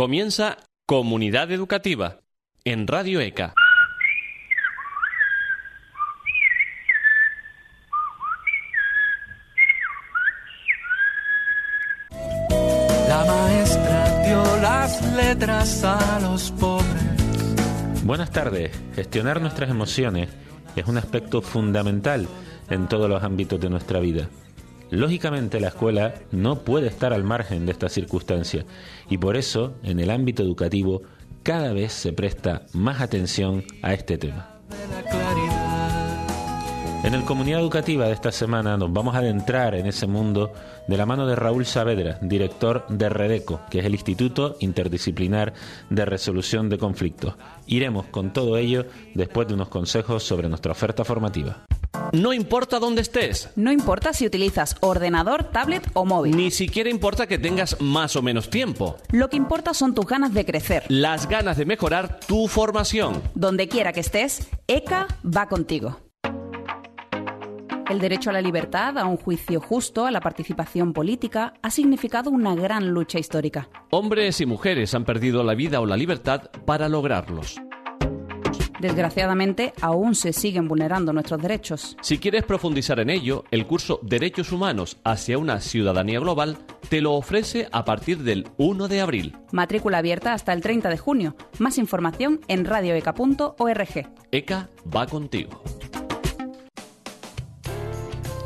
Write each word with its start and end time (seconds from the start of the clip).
Comienza 0.00 0.56
Comunidad 0.86 1.52
Educativa 1.52 2.20
en 2.64 2.86
Radio 2.86 3.20
ECA. 3.20 3.52
La 13.08 13.24
maestra 13.26 14.24
dio 14.26 14.56
las 14.62 15.02
letras 15.16 15.84
a 15.84 16.18
los 16.20 16.50
pobres. 16.52 18.02
Buenas 18.02 18.30
tardes. 18.30 18.70
Gestionar 18.94 19.42
nuestras 19.42 19.68
emociones 19.68 20.30
es 20.76 20.86
un 20.86 20.96
aspecto 20.96 21.42
fundamental 21.42 22.26
en 22.70 22.88
todos 22.88 23.10
los 23.10 23.22
ámbitos 23.22 23.60
de 23.60 23.68
nuestra 23.68 24.00
vida. 24.00 24.30
Lógicamente 24.90 25.60
la 25.60 25.68
escuela 25.68 26.14
no 26.32 26.60
puede 26.60 26.88
estar 26.88 27.12
al 27.12 27.24
margen 27.24 27.64
de 27.66 27.72
esta 27.72 27.88
circunstancia 27.88 28.64
y 29.08 29.18
por 29.18 29.36
eso 29.36 29.74
en 29.82 30.00
el 30.00 30.10
ámbito 30.10 30.42
educativo 30.42 31.02
cada 31.42 31.72
vez 31.72 31.92
se 31.92 32.12
presta 32.12 32.66
más 32.72 33.00
atención 33.00 33.64
a 33.82 33.94
este 33.94 34.18
tema. 34.18 34.60
En 37.02 37.14
el 37.14 37.24
Comunidad 37.24 37.60
Educativa 37.60 38.06
de 38.06 38.12
esta 38.12 38.30
semana 38.30 38.76
nos 38.76 38.92
vamos 38.92 39.14
a 39.14 39.18
adentrar 39.18 39.74
en 39.74 39.86
ese 39.86 40.06
mundo 40.06 40.52
de 40.86 40.98
la 40.98 41.06
mano 41.06 41.26
de 41.26 41.34
Raúl 41.34 41.64
Saavedra, 41.64 42.18
director 42.20 42.86
de 42.88 43.08
REDECO, 43.08 43.62
que 43.70 43.78
es 43.78 43.86
el 43.86 43.94
Instituto 43.94 44.56
Interdisciplinar 44.60 45.54
de 45.88 46.04
Resolución 46.04 46.68
de 46.68 46.76
Conflictos. 46.76 47.36
Iremos 47.66 48.06
con 48.06 48.34
todo 48.34 48.58
ello 48.58 48.84
después 49.14 49.48
de 49.48 49.54
unos 49.54 49.68
consejos 49.68 50.24
sobre 50.24 50.50
nuestra 50.50 50.72
oferta 50.72 51.02
formativa. 51.02 51.64
No 52.12 52.34
importa 52.34 52.78
dónde 52.78 53.00
estés. 53.00 53.48
No 53.56 53.72
importa 53.72 54.12
si 54.12 54.26
utilizas 54.26 54.76
ordenador, 54.80 55.44
tablet 55.44 55.88
o 55.94 56.04
móvil. 56.04 56.36
Ni 56.36 56.50
siquiera 56.50 56.90
importa 56.90 57.26
que 57.26 57.38
tengas 57.38 57.80
más 57.80 58.14
o 58.14 58.20
menos 58.20 58.50
tiempo. 58.50 58.96
Lo 59.10 59.30
que 59.30 59.38
importa 59.38 59.72
son 59.72 59.94
tus 59.94 60.06
ganas 60.06 60.34
de 60.34 60.44
crecer. 60.44 60.84
Las 60.88 61.28
ganas 61.28 61.56
de 61.56 61.64
mejorar 61.64 62.20
tu 62.20 62.46
formación. 62.46 63.22
Donde 63.34 63.68
quiera 63.68 63.94
que 63.94 64.00
estés, 64.00 64.48
ECA 64.66 65.06
va 65.24 65.48
contigo. 65.48 66.09
El 67.90 67.98
derecho 67.98 68.30
a 68.30 68.32
la 68.32 68.40
libertad, 68.40 68.96
a 68.98 69.04
un 69.04 69.16
juicio 69.16 69.60
justo, 69.60 70.06
a 70.06 70.12
la 70.12 70.20
participación 70.20 70.92
política, 70.92 71.54
ha 71.60 71.70
significado 71.72 72.30
una 72.30 72.54
gran 72.54 72.90
lucha 72.90 73.18
histórica. 73.18 73.68
Hombres 73.90 74.40
y 74.40 74.46
mujeres 74.46 74.94
han 74.94 75.04
perdido 75.04 75.42
la 75.42 75.56
vida 75.56 75.80
o 75.80 75.86
la 75.86 75.96
libertad 75.96 76.52
para 76.64 76.88
lograrlos. 76.88 77.60
Desgraciadamente, 78.78 79.72
aún 79.80 80.14
se 80.14 80.32
siguen 80.32 80.68
vulnerando 80.68 81.12
nuestros 81.12 81.42
derechos. 81.42 81.96
Si 82.00 82.18
quieres 82.18 82.44
profundizar 82.44 83.00
en 83.00 83.10
ello, 83.10 83.42
el 83.50 83.66
curso 83.66 83.98
Derechos 84.04 84.52
Humanos 84.52 84.98
hacia 85.02 85.36
una 85.36 85.60
ciudadanía 85.60 86.20
global 86.20 86.58
te 86.88 87.00
lo 87.00 87.14
ofrece 87.14 87.66
a 87.72 87.84
partir 87.84 88.18
del 88.18 88.46
1 88.56 88.86
de 88.86 89.00
abril. 89.00 89.36
Matrícula 89.50 89.98
abierta 89.98 90.32
hasta 90.32 90.52
el 90.52 90.60
30 90.60 90.90
de 90.90 90.96
junio. 90.96 91.34
Más 91.58 91.76
información 91.76 92.40
en 92.46 92.66
radioeca.org. 92.66 94.08
ECA 94.30 94.68
va 94.94 95.06
contigo. 95.08 95.60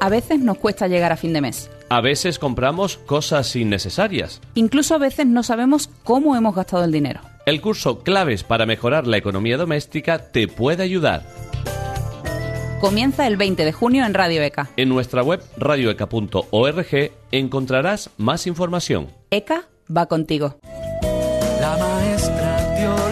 A 0.04 0.10
veces 0.10 0.38
nos 0.38 0.58
cuesta 0.58 0.86
llegar 0.86 1.12
a 1.12 1.16
fin 1.16 1.32
de 1.32 1.40
mes. 1.40 1.70
A 1.88 2.02
veces 2.02 2.38
compramos 2.38 2.98
cosas 2.98 3.56
innecesarias. 3.56 4.42
Incluso 4.54 4.94
a 4.94 4.98
veces 4.98 5.24
no 5.24 5.42
sabemos 5.42 5.88
cómo 6.02 6.36
hemos 6.36 6.54
gastado 6.54 6.84
el 6.84 6.92
dinero. 6.92 7.22
El 7.46 7.62
curso 7.62 8.00
Claves 8.00 8.44
para 8.44 8.66
mejorar 8.66 9.06
la 9.06 9.16
economía 9.16 9.56
doméstica 9.56 10.18
te 10.18 10.46
puede 10.46 10.82
ayudar. 10.82 11.22
Comienza 12.82 13.26
el 13.26 13.38
20 13.38 13.64
de 13.64 13.72
junio 13.72 14.04
en 14.04 14.12
Radio 14.12 14.42
ECA. 14.42 14.68
En 14.76 14.90
nuestra 14.90 15.22
web 15.22 15.42
radioeca.org 15.56 17.12
encontrarás 17.32 18.10
más 18.18 18.46
información. 18.46 19.08
ECA 19.30 19.68
va 19.88 20.04
contigo. 20.04 20.58
La 21.62 21.78
maestra 21.78 22.43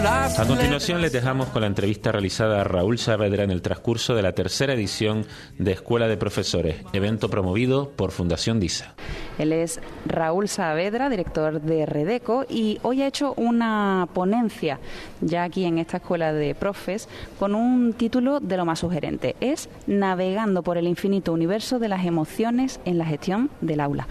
A 0.05 0.45
continuación 0.45 1.01
les 1.01 1.13
dejamos 1.13 1.47
con 1.47 1.61
la 1.61 1.67
entrevista 1.67 2.11
realizada 2.11 2.59
a 2.59 2.63
Raúl 2.65 2.99
Saavedra 2.99 3.45
en 3.45 3.51
el 3.51 3.61
transcurso 3.61 4.15
de 4.15 4.21
la 4.21 4.33
tercera 4.33 4.73
edición 4.73 5.25
de 5.57 5.71
Escuela 5.71 6.09
de 6.09 6.17
Profesores, 6.17 6.75
evento 6.91 7.29
promovido 7.29 7.89
por 7.89 8.11
Fundación 8.11 8.59
DISA. 8.59 8.95
Él 9.39 9.53
es 9.53 9.79
Raúl 10.05 10.49
Saavedra, 10.49 11.09
director 11.09 11.61
de 11.61 11.85
Redeco, 11.85 12.45
y 12.49 12.79
hoy 12.81 13.01
ha 13.01 13.07
hecho 13.07 13.33
una 13.37 14.09
ponencia 14.13 14.79
ya 15.21 15.43
aquí 15.43 15.63
en 15.63 15.77
esta 15.77 15.97
escuela 15.97 16.33
de 16.33 16.53
profes 16.53 17.07
con 17.39 17.55
un 17.55 17.93
título 17.93 18.41
de 18.41 18.57
lo 18.57 18.65
más 18.65 18.79
sugerente. 18.79 19.37
Es 19.39 19.69
Navegando 19.87 20.63
por 20.63 20.77
el 20.77 20.87
infinito 20.87 21.31
universo 21.31 21.79
de 21.79 21.87
las 21.87 22.05
emociones 22.05 22.81
en 22.83 22.97
la 22.97 23.05
gestión 23.05 23.49
del 23.61 23.79
aula. 23.79 24.09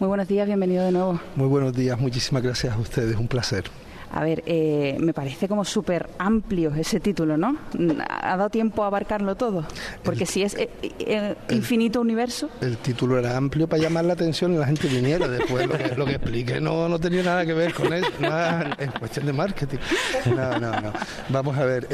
Muy 0.00 0.08
buenos 0.08 0.26
días, 0.26 0.46
bienvenido 0.46 0.84
de 0.84 0.90
nuevo. 0.90 1.20
Muy 1.36 1.46
buenos 1.46 1.72
días, 1.72 2.00
muchísimas 2.00 2.42
gracias 2.42 2.74
a 2.74 2.80
ustedes, 2.80 3.14
un 3.14 3.28
placer. 3.28 3.64
A 4.12 4.24
ver, 4.24 4.42
eh, 4.46 4.96
me 4.98 5.12
parece 5.12 5.46
como 5.46 5.64
súper 5.64 6.08
amplio 6.18 6.74
ese 6.74 6.98
título, 6.98 7.36
¿no? 7.36 7.56
¿Ha 8.08 8.36
dado 8.36 8.50
tiempo 8.50 8.82
a 8.82 8.88
abarcarlo 8.88 9.36
todo? 9.36 9.64
Porque 10.02 10.26
si 10.26 10.42
es 10.42 10.54
eh, 10.54 10.68
eh, 10.98 11.36
infinito 11.50 12.00
universo... 12.00 12.50
El 12.60 12.78
título 12.78 13.18
era 13.18 13.36
amplio 13.36 13.68
para 13.68 13.82
llamar 13.82 14.04
la 14.04 14.14
atención 14.14 14.52
y 14.54 14.56
la 14.56 14.66
gente 14.66 14.88
viniera. 14.88 15.28
Después 15.28 15.66
lo 15.68 15.78
que, 15.78 15.94
lo 15.96 16.04
que 16.06 16.12
expliqué 16.12 16.60
no, 16.60 16.88
no 16.88 16.98
tenía 16.98 17.22
nada 17.22 17.46
que 17.46 17.54
ver 17.54 17.72
con 17.72 17.92
eso, 17.92 18.10
nada, 18.20 18.76
es 18.78 18.90
cuestión 18.92 19.26
de 19.26 19.32
marketing. 19.32 19.78
No, 20.34 20.58
no, 20.58 20.80
no. 20.80 20.92
Vamos 21.28 21.56
a 21.56 21.64
ver. 21.64 21.86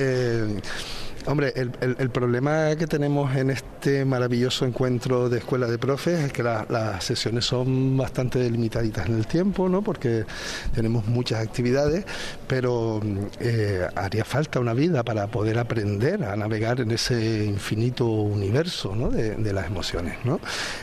Hombre, 1.29 1.53
el, 1.57 1.73
el- 1.99 2.11
problema 2.11 2.77
que 2.77 2.87
tenemos 2.87 3.35
en 3.35 3.51
este 3.51 4.05
maravilloso 4.05 4.65
encuentro 4.65 5.29
de 5.29 5.39
escuela 5.39 5.67
de 5.67 5.77
profes 5.77 6.21
es 6.21 6.33
que 6.33 6.45
la- 6.45 6.65
las 6.71 7.03
sesiones 7.03 7.45
son 7.45 7.97
bastante 7.97 8.49
limitaditas 8.49 9.09
en 9.09 9.17
el 9.17 9.27
tiempo, 9.27 9.69
¿no? 9.69 9.83
Porque 9.83 10.25
tenemos 10.73 11.05
muchas 11.07 11.41
actividades, 11.45 12.05
pero 12.47 13.01
eh, 13.41 13.87
haría 13.97 14.25
falta 14.25 14.61
una 14.61 14.73
vida 14.73 15.03
para 15.03 15.27
poder 15.27 15.59
aprender 15.59 16.23
a 16.23 16.37
navegar 16.37 16.81
en 16.81 16.93
ese 16.93 17.45
infinito 17.45 18.07
universo 18.07 18.95
¿no? 18.95 19.11
de, 19.11 19.35
de 19.35 19.53
las 19.53 19.67
emociones, 19.67 20.17
¿no? 20.25 20.39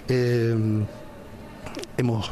Eh, 0.09 0.53
hemos 1.97 2.29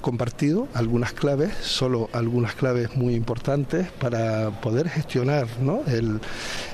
compartido 0.00 0.68
algunas 0.74 1.12
claves, 1.12 1.52
solo 1.60 2.08
algunas 2.12 2.54
claves 2.54 2.94
muy 2.96 3.14
importantes 3.14 3.88
para 4.00 4.50
poder 4.60 4.88
gestionar 4.88 5.46
¿no? 5.60 5.82
el, 5.86 6.20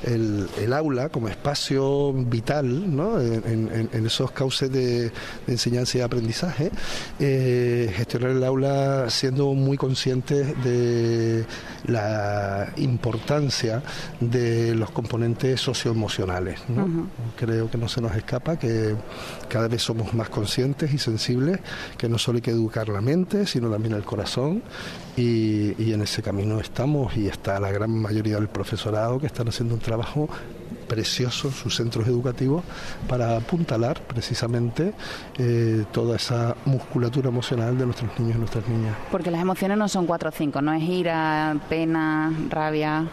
el- 0.05 0.47
el 0.61 0.73
aula 0.73 1.09
como 1.09 1.29
espacio 1.29 2.13
vital 2.13 2.95
¿no? 2.95 3.21
en, 3.21 3.43
en- 3.73 3.89
en 3.93 4.07
esos 4.07 4.31
cauces 4.33 4.71
de, 4.71 5.05
de 5.11 5.13
enseñanza 5.47 5.99
y 5.99 6.01
aprendizaje, 6.03 6.71
eh, 7.19 7.93
gestionar 7.97 8.31
el 8.31 8.45
aula 8.45 9.07
siendo 9.09 9.55
muy 9.55 9.77
conscientes 9.77 10.55
de 10.63 11.45
la 11.87 12.73
importancia 12.77 13.83
de 14.21 14.75
los 14.75 14.91
componentes 14.91 15.61
socioemocionales. 15.61 16.61
Creo 17.37 17.71
que 17.71 17.79
no 17.79 17.89
se 17.89 18.01
nos 18.01 18.15
escapa 18.17 18.59
que 18.59 18.95
cada 19.49 19.69
vez 19.69 19.83
somos 19.83 20.13
más 20.15 20.29
conscientes 20.29 20.93
y 20.93 20.99
sensibles, 20.99 21.59
que 21.99 22.09
no 22.09 22.19
solo 22.19 22.37
hay 22.37 22.43
que 22.43 22.51
educar 22.51 22.89
la 22.89 23.01
mente, 23.01 23.14
sino 23.47 23.71
también 23.71 23.95
el 23.95 24.05
corazón, 24.05 24.63
y, 25.17 25.81
y 25.83 25.93
en 25.93 26.03
ese 26.03 26.23
camino 26.23 26.61
estamos 26.61 27.17
y 27.17 27.29
está 27.29 27.61
la 27.61 27.71
gran 27.71 27.91
mayoría 27.91 28.35
del 28.35 28.49
profesorado 28.49 29.21
que 29.21 29.27
están 29.27 29.49
haciendo 29.49 29.75
un 29.75 29.81
trabajo 29.81 30.29
precioso 30.85 31.49
en 31.49 31.55
sus 31.55 31.77
centros 31.77 32.07
educativos 32.07 32.63
para 33.09 33.37
apuntalar 33.37 34.01
precisamente 34.03 34.93
eh, 35.39 35.85
toda 35.93 36.17
esa 36.17 36.57
musculatura 36.65 37.29
emocional 37.29 37.77
de 37.77 37.87
nuestros 37.87 38.19
niños 38.19 38.37
y 38.37 38.39
nuestras 38.39 38.69
niñas. 38.69 38.97
Porque 39.11 39.31
las 39.31 39.41
emociones 39.41 39.79
no 39.79 39.89
son 39.89 40.07
cuatro 40.07 40.29
o 40.29 40.33
cinco, 40.33 40.61
no 40.61 40.73
es 40.73 40.83
ira, 40.83 41.57
pena, 41.69 42.33
rabia. 42.51 43.07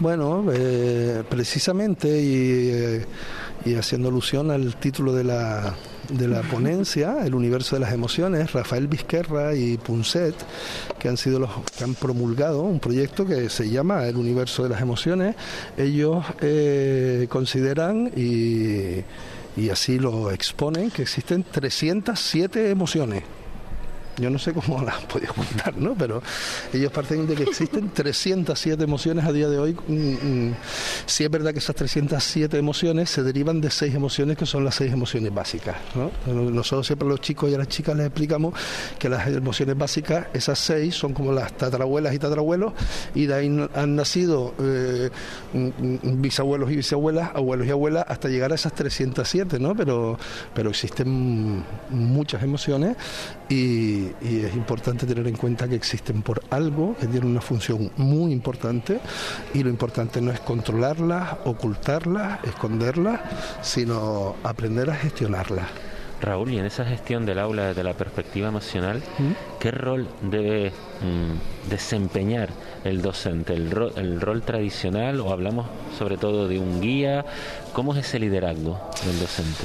Bueno, 0.00 0.44
eh, 0.52 1.24
precisamente 1.28 2.08
y, 2.20 2.70
eh, 2.70 3.06
y 3.64 3.74
haciendo 3.74 4.08
alusión 4.08 4.50
al 4.50 4.76
título 4.76 5.12
de 5.12 5.24
la, 5.24 5.74
de 6.08 6.28
la 6.28 6.42
ponencia, 6.42 7.24
El 7.24 7.34
universo 7.34 7.76
de 7.76 7.80
las 7.80 7.92
emociones, 7.92 8.52
Rafael 8.52 8.88
Vizquerra 8.88 9.54
y 9.54 9.76
Punset, 9.76 10.34
que 10.98 11.08
han 11.08 11.16
sido 11.16 11.38
los 11.38 11.50
que 11.76 11.84
han 11.84 11.94
promulgado 11.94 12.62
un 12.62 12.80
proyecto 12.80 13.26
que 13.26 13.48
se 13.48 13.68
llama 13.68 14.06
El 14.06 14.16
universo 14.16 14.62
de 14.62 14.68
las 14.70 14.80
emociones, 14.80 15.36
ellos 15.76 16.24
eh, 16.40 17.26
consideran 17.28 18.10
y, 18.16 19.04
y 19.56 19.70
así 19.70 19.98
lo 19.98 20.30
exponen 20.30 20.90
que 20.90 21.02
existen 21.02 21.44
307 21.44 22.70
emociones. 22.70 23.37
Yo 24.18 24.30
no 24.30 24.38
sé 24.38 24.52
cómo 24.52 24.82
las 24.82 24.96
han 24.96 25.06
podido 25.06 25.32
contar, 25.34 25.76
¿no? 25.76 25.94
Pero 25.94 26.22
ellos 26.72 26.92
parten 26.92 27.26
de 27.26 27.34
que 27.34 27.44
existen 27.44 27.90
307 27.94 28.82
emociones 28.82 29.24
a 29.24 29.32
día 29.32 29.48
de 29.48 29.58
hoy. 29.58 29.76
Mm, 29.86 30.48
mm. 30.48 30.54
Sí 31.06 31.24
es 31.24 31.30
verdad 31.30 31.52
que 31.52 31.58
esas 31.58 31.76
307 31.76 32.58
emociones 32.58 33.10
se 33.10 33.22
derivan 33.22 33.60
de 33.60 33.70
seis 33.70 33.94
emociones 33.94 34.36
que 34.36 34.46
son 34.46 34.64
las 34.64 34.74
seis 34.74 34.92
emociones 34.92 35.32
básicas, 35.32 35.76
¿no? 35.94 36.10
Nosotros 36.32 36.86
siempre 36.86 37.06
a 37.06 37.10
los 37.10 37.20
chicos 37.20 37.50
y 37.50 37.54
a 37.54 37.58
las 37.58 37.68
chicas 37.68 37.96
les 37.96 38.06
explicamos 38.06 38.54
que 38.98 39.08
las 39.08 39.26
emociones 39.28 39.76
básicas, 39.76 40.26
esas 40.32 40.58
seis, 40.58 40.94
son 40.94 41.12
como 41.14 41.32
las 41.32 41.52
tatarabuelas 41.52 42.14
y 42.14 42.18
tatarabuelos, 42.18 42.72
y 43.14 43.26
de 43.26 43.34
ahí 43.34 43.68
han 43.74 43.96
nacido 43.96 44.54
eh, 44.58 45.10
mm, 45.52 46.20
bisabuelos 46.20 46.70
y 46.70 46.76
bisabuelas, 46.76 47.30
abuelos 47.34 47.66
y 47.66 47.70
abuelas, 47.70 48.04
hasta 48.08 48.28
llegar 48.28 48.52
a 48.52 48.54
esas 48.54 48.72
307, 48.72 49.58
¿no? 49.58 49.74
Pero, 49.74 50.18
pero 50.54 50.70
existen 50.70 51.64
muchas 51.90 52.42
emociones 52.42 52.96
y 53.48 54.07
y, 54.22 54.26
y 54.28 54.44
es 54.44 54.54
importante 54.54 55.06
tener 55.06 55.26
en 55.26 55.36
cuenta 55.36 55.68
que 55.68 55.74
existen 55.74 56.22
por 56.22 56.42
algo, 56.50 56.96
que 56.98 57.06
tienen 57.06 57.30
una 57.30 57.40
función 57.40 57.90
muy 57.96 58.32
importante 58.32 59.00
y 59.54 59.62
lo 59.62 59.70
importante 59.70 60.20
no 60.20 60.30
es 60.32 60.40
controlarlas, 60.40 61.36
ocultarlas, 61.44 62.44
esconderlas, 62.44 63.20
sino 63.62 64.36
aprender 64.44 64.90
a 64.90 64.94
gestionarlas. 64.94 65.66
Raúl, 66.20 66.52
y 66.52 66.58
en 66.58 66.64
esa 66.64 66.84
gestión 66.84 67.24
del 67.26 67.38
aula 67.38 67.68
desde 67.68 67.84
la 67.84 67.94
perspectiva 67.94 68.48
emocional, 68.48 69.00
¿qué 69.60 69.70
rol 69.70 70.08
debe 70.20 70.70
mm, 70.70 71.70
desempeñar 71.70 72.48
el 72.82 73.02
docente? 73.02 73.54
¿El, 73.54 73.70
ro- 73.70 73.94
¿El 73.94 74.20
rol 74.20 74.42
tradicional 74.42 75.20
o 75.20 75.30
hablamos 75.30 75.66
sobre 75.96 76.16
todo 76.16 76.48
de 76.48 76.58
un 76.58 76.80
guía? 76.80 77.24
¿Cómo 77.72 77.94
es 77.94 78.04
ese 78.04 78.18
liderazgo 78.18 78.80
del 79.06 79.20
docente? 79.20 79.62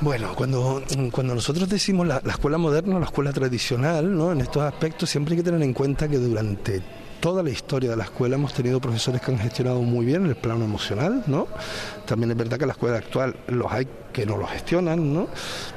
Bueno, 0.00 0.34
cuando, 0.34 0.82
cuando 1.10 1.34
nosotros 1.34 1.68
decimos 1.70 2.06
la, 2.06 2.20
la 2.22 2.32
escuela 2.32 2.58
moderna 2.58 2.98
la 2.98 3.06
escuela 3.06 3.32
tradicional, 3.32 4.14
¿no? 4.14 4.32
en 4.32 4.42
estos 4.42 4.62
aspectos 4.62 5.08
siempre 5.08 5.32
hay 5.32 5.38
que 5.38 5.44
tener 5.44 5.62
en 5.62 5.72
cuenta 5.72 6.06
que 6.06 6.18
durante 6.18 6.82
toda 7.20 7.42
la 7.42 7.50
historia 7.50 7.90
de 7.90 7.96
la 7.96 8.04
escuela 8.04 8.36
hemos 8.36 8.52
tenido 8.54 8.80
profesores 8.80 9.20
que 9.20 9.30
han 9.32 9.38
gestionado 9.38 9.80
muy 9.82 10.06
bien 10.06 10.26
el 10.26 10.36
plano 10.36 10.64
emocional, 10.64 11.22
¿no? 11.26 11.48
También 12.06 12.30
es 12.30 12.36
verdad 12.36 12.56
que 12.58 12.64
en 12.64 12.68
la 12.68 12.72
escuela 12.74 12.96
actual 12.98 13.36
los 13.48 13.70
hay 13.72 13.88
que 14.12 14.24
no 14.24 14.38
lo 14.38 14.46
gestionan, 14.46 15.12
¿no? 15.12 15.28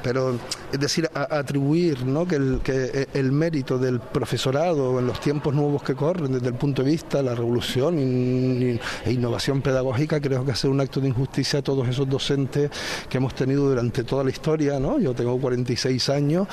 Pero 0.02 0.38
es 0.72 0.80
decir, 0.80 1.10
a- 1.12 1.36
atribuir 1.38 2.06
¿no? 2.06 2.26
que, 2.26 2.36
el, 2.36 2.60
que 2.64 3.06
el 3.12 3.32
mérito 3.32 3.76
del 3.76 4.00
profesorado 4.00 4.98
en 4.98 5.06
los 5.06 5.20
tiempos 5.20 5.54
nuevos 5.54 5.82
que 5.82 5.94
corren 5.94 6.32
desde 6.32 6.46
el 6.48 6.54
punto 6.54 6.82
de 6.82 6.90
vista 6.90 7.18
de 7.18 7.24
la 7.24 7.34
revolución 7.34 7.98
e 7.98 9.12
innovación 9.12 9.60
pedagógica, 9.60 10.20
creo 10.22 10.42
que 10.46 10.52
hacer 10.52 10.70
un 10.70 10.80
acto 10.80 11.00
de 11.00 11.08
injusticia 11.08 11.58
a 11.58 11.62
todos 11.62 11.86
esos 11.86 12.08
docentes 12.08 12.70
que 13.10 13.18
hemos 13.18 13.34
tenido 13.34 13.68
durante 13.68 14.04
toda 14.04 14.24
la 14.24 14.30
historia, 14.30 14.78
¿no? 14.80 14.98
Yo 14.98 15.12
tengo 15.12 15.38
46 15.38 16.08
años, 16.08 16.48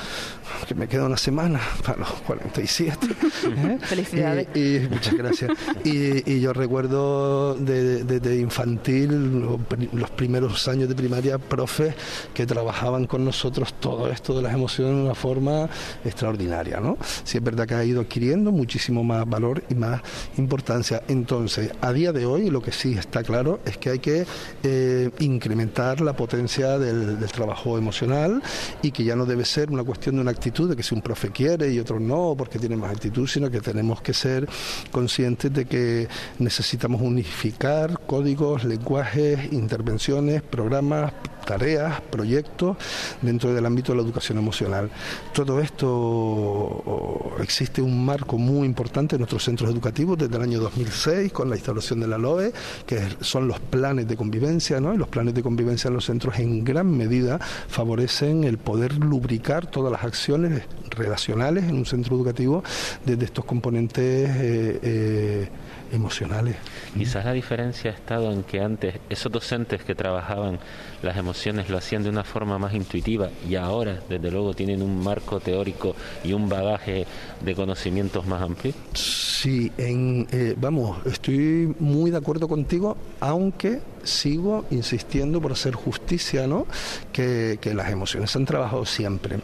que 0.66 0.74
me 0.74 0.88
queda 0.88 1.06
una 1.06 1.16
semana 1.16 1.60
para 1.86 2.00
los 2.00 2.10
47. 2.26 2.98
¿eh? 3.46 3.78
Felicidades. 3.80 4.48
Y, 4.54 4.58
y- 4.60 4.77
muchas 4.90 5.14
gracias. 5.14 5.50
Y, 5.84 6.38
yo 6.40 6.52
recuerdo 6.52 7.54
de- 7.54 8.04
de- 8.04 8.20
desde 8.20 8.40
infantil, 8.40 9.40
lo- 9.40 9.58
los 9.92 10.10
primeros 10.10 10.66
años 10.68 10.88
de 10.88 10.94
primaria, 10.94 11.38
profes 11.38 11.94
que 12.34 12.46
trabajaban 12.46 13.06
con 13.06 13.24
nosotros 13.24 13.74
todo 13.80 14.08
esto 14.10 14.34
de 14.36 14.42
las 14.42 14.54
emociones 14.54 14.94
de 14.96 15.02
una 15.02 15.14
forma 15.14 15.68
extraordinaria, 16.04 16.80
¿no? 16.80 16.96
Sí 17.24 17.38
es 17.38 17.42
verdad 17.44 17.66
que 17.66 17.74
ha 17.74 17.84
ido 17.84 18.00
adquiriendo 18.02 18.52
muchísimo 18.52 19.02
más 19.04 19.28
valor 19.28 19.62
y 19.68 19.74
más 19.74 20.00
importancia. 20.36 21.02
Entonces, 21.08 21.70
a 21.80 21.92
día 21.92 22.12
de 22.12 22.26
hoy, 22.26 22.50
lo 22.50 22.60
que 22.62 22.72
sí 22.72 22.92
está 22.94 23.22
claro 23.22 23.60
es 23.64 23.76
que 23.78 23.90
hay 23.90 23.98
que 23.98 24.26
eh, 24.62 25.10
incrementar 25.20 26.00
la 26.00 26.14
potencia 26.14 26.78
del, 26.78 27.18
del 27.18 27.30
trabajo 27.32 27.78
emocional 27.78 28.42
y 28.82 28.90
que 28.90 29.04
ya 29.04 29.16
no 29.16 29.26
debe 29.26 29.44
ser 29.44 29.70
una 29.70 29.84
cuestión 29.84 30.16
de 30.16 30.22
una 30.22 30.30
actitud, 30.30 30.68
de 30.70 30.76
que 30.76 30.82
si 30.82 30.94
un 30.94 31.02
profe 31.02 31.30
quiere 31.30 31.70
y 31.72 31.78
otro 31.78 31.98
no, 32.00 32.34
porque 32.36 32.58
tiene 32.58 32.76
más 32.76 32.90
actitud, 32.90 33.26
sino 33.26 33.50
que 33.50 33.60
tenemos 33.60 34.00
que 34.02 34.14
ser 34.14 34.48
conscientes 34.90 35.52
de 35.52 35.66
que 35.66 36.08
necesitamos 36.38 37.00
unificar 37.00 37.98
códigos, 38.06 38.64
lenguajes, 38.64 39.52
intervenciones, 39.52 40.42
programas, 40.42 41.12
tareas, 41.48 42.02
proyectos 42.02 42.76
dentro 43.22 43.54
del 43.54 43.64
ámbito 43.64 43.92
de 43.92 43.96
la 43.96 44.02
educación 44.02 44.36
emocional. 44.36 44.90
Todo 45.32 45.60
esto 45.60 47.32
existe 47.42 47.82
un 47.82 48.04
marco 48.04 48.38
muy 48.38 48.66
importante 48.66 49.16
en 49.16 49.20
nuestros 49.20 49.44
centros 49.44 49.70
educativos 49.70 50.18
desde 50.18 50.36
el 50.36 50.42
año 50.42 50.60
2006 50.60 51.32
con 51.32 51.48
la 51.50 51.56
instalación 51.56 52.00
de 52.00 52.08
la 52.08 52.18
LOE, 52.18 52.52
que 52.86 53.00
son 53.20 53.48
los 53.48 53.60
planes 53.60 54.08
de 54.08 54.16
convivencia, 54.16 54.80
¿no? 54.80 54.94
Y 54.94 54.96
los 54.96 55.08
planes 55.08 55.34
de 55.34 55.42
convivencia 55.42 55.88
en 55.88 55.94
los 55.94 56.04
centros 56.04 56.38
en 56.38 56.64
gran 56.64 56.90
medida 56.96 57.38
favorecen 57.38 58.44
el 58.44 58.58
poder 58.58 58.94
lubricar 58.96 59.66
todas 59.66 59.92
las 59.92 60.04
acciones 60.04 60.62
relacionales 60.90 61.64
en 61.64 61.76
un 61.76 61.86
centro 61.86 62.16
educativo 62.16 62.62
desde 63.04 63.24
estos 63.24 63.44
componentes 63.44 64.04
eh, 64.04 64.78
eh, 64.82 65.48
emocionales. 65.92 66.56
Quizás 66.96 67.24
la 67.24 67.32
diferencia 67.32 67.90
ha 67.90 67.94
estado 67.94 68.32
en 68.32 68.42
que 68.42 68.60
antes 68.60 68.96
esos 69.08 69.30
docentes 69.30 69.82
que 69.82 69.94
trabajaban 69.94 70.58
las 71.02 71.16
emociones 71.16 71.68
lo 71.68 71.78
hacían 71.78 72.02
de 72.02 72.10
una 72.10 72.24
forma 72.24 72.58
más 72.58 72.74
intuitiva 72.74 73.30
y 73.48 73.54
ahora, 73.56 74.00
desde 74.08 74.30
luego, 74.30 74.54
tienen 74.54 74.82
un 74.82 75.02
marco 75.02 75.40
teórico 75.40 75.94
y 76.24 76.32
un 76.32 76.48
bagaje 76.48 77.06
de 77.40 77.54
conocimientos 77.54 78.26
más 78.26 78.42
amplio. 78.42 78.72
Sí, 78.94 79.70
en, 79.78 80.26
eh, 80.32 80.54
vamos, 80.58 80.98
estoy 81.06 81.74
muy 81.78 82.10
de 82.10 82.16
acuerdo 82.16 82.48
contigo, 82.48 82.96
aunque 83.20 83.80
sigo 84.08 84.64
insistiendo 84.70 85.40
por 85.40 85.52
hacer 85.52 85.74
justicia, 85.74 86.46
¿no? 86.46 86.66
Que, 87.12 87.58
que 87.60 87.74
las 87.74 87.90
emociones 87.90 88.30
se 88.30 88.38
han 88.38 88.44
trabajado 88.44 88.84
siempre. 88.84 89.40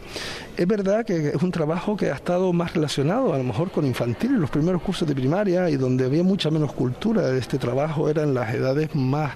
Es 0.57 0.67
verdad 0.67 1.05
que 1.05 1.29
es 1.29 1.43
un 1.43 1.51
trabajo 1.51 1.97
que 1.97 2.09
ha 2.11 2.15
estado 2.15 2.53
más 2.53 2.73
relacionado 2.73 3.33
a 3.33 3.37
lo 3.37 3.43
mejor 3.43 3.71
con 3.71 3.85
infantil 3.85 4.31
en 4.31 4.41
los 4.41 4.49
primeros 4.49 4.81
cursos 4.81 5.07
de 5.07 5.13
primaria 5.13 5.69
y 5.69 5.75
donde 5.75 6.05
había 6.05 6.23
mucha 6.23 6.49
menos 6.49 6.73
cultura 6.73 7.23
de 7.23 7.39
este 7.39 7.57
trabajo 7.57 8.09
eran 8.09 8.33
las 8.33 8.53
edades 8.53 8.95
más 8.95 9.33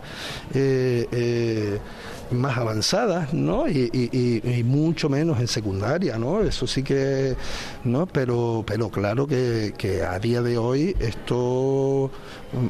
eh, 0.54 1.08
eh, 1.12 1.80
más 2.32 2.58
avanzadas, 2.58 3.34
¿no? 3.34 3.68
Y, 3.68 4.64
mucho 4.66 5.10
menos 5.10 5.40
en 5.40 5.48
secundaria, 5.48 6.18
¿no? 6.18 6.42
Eso 6.42 6.68
sí 6.68 6.84
que, 6.84 7.36
¿no? 7.84 8.06
Pero, 8.06 8.64
pero 8.66 8.90
claro 8.90 9.28
que, 9.28 10.04
a 10.08 10.20
día 10.20 10.42
de 10.42 10.58
hoy 10.58 10.96
esto, 11.00 12.12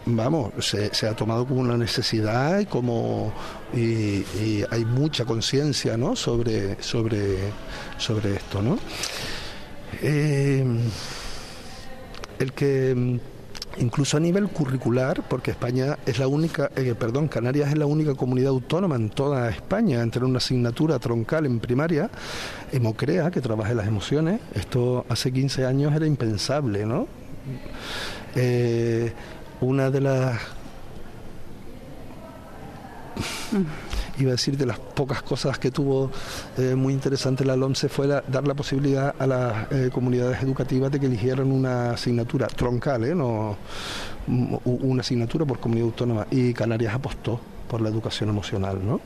vamos, 0.05 0.53
se, 0.59 1.07
ha 1.07 1.15
tomado 1.15 1.45
como 1.45 1.61
una 1.61 1.77
necesidad 1.77 2.59
y 2.59 2.65
como 2.65 3.33
y, 3.73 4.23
hay 4.69 4.85
mucha 4.85 5.25
conciencia, 5.25 5.97
¿no? 5.97 6.15
Sobre, 6.15 6.81
sobre, 6.81 7.37
sobre 7.97 8.35
esto, 8.35 8.61
¿no? 8.61 8.77
Eh, 10.01 10.63
el 12.39 12.53
que 12.53 13.19
incluso 13.77 14.17
a 14.17 14.19
nivel 14.19 14.49
curricular, 14.49 15.23
porque 15.27 15.51
España 15.51 15.97
es 16.05 16.19
la 16.19 16.27
única, 16.27 16.71
eh, 16.75 16.95
perdón, 16.97 17.27
Canarias 17.27 17.69
es 17.69 17.77
la 17.77 17.85
única 17.85 18.15
comunidad 18.15 18.49
autónoma 18.49 18.95
en 18.95 19.09
toda 19.09 19.49
España 19.49 20.01
en 20.01 20.11
tener 20.11 20.27
una 20.27 20.37
asignatura 20.37 20.99
troncal 20.99 21.45
en 21.45 21.59
primaria, 21.59 22.09
Hemocrea, 22.71 23.31
que 23.31 23.41
trabaja 23.41 23.71
en 23.71 23.77
las 23.77 23.87
emociones, 23.87 24.41
esto 24.53 25.05
hace 25.09 25.31
15 25.31 25.65
años 25.65 25.93
era 25.95 26.05
impensable, 26.05 26.85
¿no? 26.85 27.07
Eh, 28.35 29.13
una 29.61 29.89
de 29.89 30.01
las 30.01 30.39
iba 34.23 34.31
a 34.31 34.33
decir 34.33 34.57
de 34.57 34.65
las 34.65 34.79
pocas 34.79 35.21
cosas 35.21 35.59
que 35.59 35.71
tuvo 35.71 36.11
eh, 36.57 36.75
muy 36.75 36.93
interesante 36.93 37.45
la 37.45 37.55
LOMCE 37.55 37.89
fue 37.89 38.07
dar 38.07 38.47
la 38.47 38.53
posibilidad 38.53 39.15
a 39.17 39.27
las 39.27 39.71
eh, 39.71 39.89
comunidades 39.91 40.41
educativas 40.43 40.91
de 40.91 40.99
que 40.99 41.05
eligieran 41.05 41.51
una 41.51 41.91
asignatura 41.91 42.47
troncal, 42.47 43.03
¿eh? 43.05 43.15
no 43.15 43.57
una 44.65 45.01
asignatura 45.01 45.43
por 45.45 45.59
comunidad 45.59 45.87
autónoma 45.87 46.27
y 46.29 46.53
Canarias 46.53 46.93
apostó 46.93 47.39
por 47.69 47.79
la 47.81 47.87
educación 47.89 48.27
emocional, 48.29 48.79
¿no? 48.85 48.99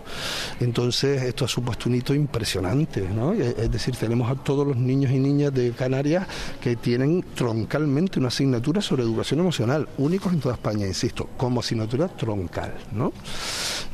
Entonces 0.60 1.22
esto 1.22 1.46
ha 1.46 1.48
supuesto 1.48 1.90
un 1.90 1.96
hito 1.96 2.14
impresionante, 2.16 3.02
¿no? 3.02 3.34
Es 3.34 3.70
decir, 3.70 3.96
tenemos 3.96 4.32
a 4.32 4.36
todos 4.36 4.66
los 4.66 4.78
niños 4.78 5.12
y 5.12 5.20
niñas 5.20 5.54
de 5.54 5.72
Canarias 5.72 6.26
que 6.62 6.76
tienen 6.78 7.24
troncalmente 7.36 8.18
una 8.20 8.30
asignatura 8.30 8.82
sobre 8.82 9.04
educación 9.04 9.42
emocional, 9.42 9.88
únicos 9.98 10.34
en 10.34 10.40
toda 10.40 10.56
España, 10.56 10.88
insisto, 10.88 11.30
como 11.38 11.60
asignatura 11.60 12.08
troncal, 12.08 12.74
¿no? 12.94 13.12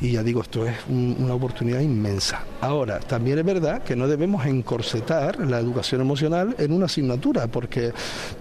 Y 0.00 0.12
ya 0.12 0.22
digo, 0.22 0.40
esto 0.42 0.64
es 0.66 0.76
un- 0.88 1.16
una 1.18 1.34
oportunidad 1.34 1.80
inmensa. 1.80 2.44
Ahora, 2.60 3.00
también 3.00 3.38
es 3.38 3.44
verdad 3.44 3.82
que 3.82 3.96
no 3.96 4.06
debemos 4.08 4.46
encorsetar 4.46 5.40
la 5.40 5.58
educación 5.58 6.00
emocional 6.00 6.54
en 6.58 6.72
una 6.72 6.86
asignatura, 6.86 7.48
porque 7.48 7.92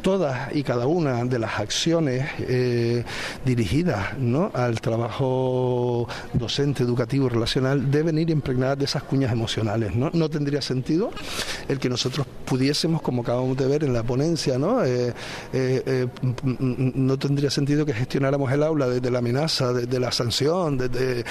todas 0.01 0.55
y 0.55 0.63
cada 0.63 0.85
una 0.87 1.25
de 1.25 1.39
las 1.39 1.59
acciones 1.59 2.29
eh, 2.39 3.03
dirigidas 3.45 4.13
al 4.53 4.79
trabajo 4.81 6.07
docente, 6.33 6.83
educativo 6.83 7.29
relacional 7.29 7.89
deben 7.91 8.17
ir 8.17 8.29
impregnadas 8.29 8.77
de 8.79 8.85
esas 8.85 9.03
cuñas 9.03 9.31
emocionales. 9.31 9.95
¿no? 9.95 10.09
no 10.13 10.29
tendría 10.29 10.61
sentido 10.61 11.11
el 11.67 11.79
que 11.79 11.89
nosotros 11.89 12.25
pudiésemos, 12.45 13.01
como 13.01 13.21
acabamos 13.21 13.55
de 13.57 13.67
ver 13.67 13.83
en 13.83 13.93
la 13.93 14.01
ponencia, 14.03 14.57
¿no? 14.57 14.83
Eh, 14.83 15.13
eh, 15.53 15.83
eh, 15.85 16.07
m- 16.23 16.57
m- 16.59 16.91
no 16.95 17.17
tendría 17.19 17.49
sentido 17.51 17.85
que 17.85 17.93
gestionáramos 17.93 18.51
el 18.51 18.63
aula 18.63 18.87
desde 18.89 19.11
la 19.11 19.19
amenaza, 19.19 19.71
desde 19.73 19.99
la 19.99 20.11
sanción, 20.11 20.77
desde, 20.77 21.23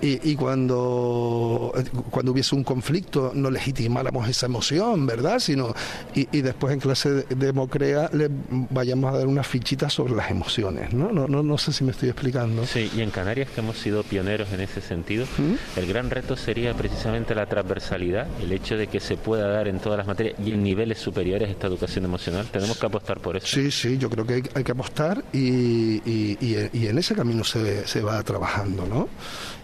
y, 0.00 0.30
y 0.30 0.36
cuando, 0.36 1.72
cuando 2.10 2.32
hubiese 2.32 2.54
un 2.54 2.64
conflicto 2.64 3.32
no 3.34 3.50
legitimáramos 3.50 4.28
esa 4.28 4.46
emoción, 4.46 5.06
¿verdad? 5.06 5.38
Sino, 5.38 5.74
y, 6.14 6.28
y 6.36 6.40
después 6.42 6.72
en 6.72 6.80
clase 6.80 7.10
de, 7.10 7.22
de 7.34 7.46
Democrea 7.46 8.08
le 8.12 8.28
vayamos 8.70 9.12
a 9.14 9.18
dar 9.18 9.26
unas 9.26 9.46
fichitas 9.46 9.92
sobre 9.92 10.14
las 10.14 10.30
emociones, 10.30 10.92
¿no? 10.92 11.12
No, 11.12 11.28
no, 11.28 11.42
no 11.42 11.58
sé 11.58 11.72
si 11.72 11.84
me 11.84 11.90
estoy 11.92 12.08
explicando. 12.08 12.64
Sí, 12.66 12.90
y 12.96 13.00
en 13.02 13.10
Canarias 13.10 13.48
que 13.54 13.60
hemos 13.76 13.82
sido 13.82 14.02
pioneros 14.02 14.52
en 14.52 14.60
ese 14.60 14.80
sentido. 14.80 15.26
¿Mm? 15.38 15.78
El 15.78 15.86
gran 15.86 16.10
reto 16.10 16.36
sería 16.36 16.72
precisamente 16.74 17.34
la 17.34 17.46
transversalidad, 17.46 18.26
el 18.40 18.52
hecho 18.52 18.76
de 18.76 18.86
que 18.86 19.00
se 19.00 19.16
pueda 19.16 19.48
dar 19.48 19.68
en 19.68 19.78
todas 19.78 19.98
las 19.98 20.06
materias 20.06 20.36
y 20.44 20.52
en 20.52 20.62
niveles 20.62 20.98
superiores 20.98 21.50
esta 21.50 21.66
educación 21.66 22.04
emocional. 22.04 22.46
Tenemos 22.50 22.78
que 22.78 22.86
apostar 22.86 23.20
por 23.20 23.36
eso. 23.36 23.46
Sí, 23.46 23.70
sí, 23.70 23.98
yo 23.98 24.08
creo 24.08 24.26
que 24.26 24.34
hay, 24.34 24.42
hay 24.54 24.64
que 24.64 24.72
apostar 24.72 25.22
y, 25.32 25.96
y- 26.10 26.38
y- 26.40 26.68
y 26.72 26.86
en 26.86 26.98
ese 26.98 27.14
camino 27.14 27.44
se, 27.44 27.86
se 27.86 28.00
va 28.00 28.22
trabajando, 28.22 28.86
¿no? 28.86 29.08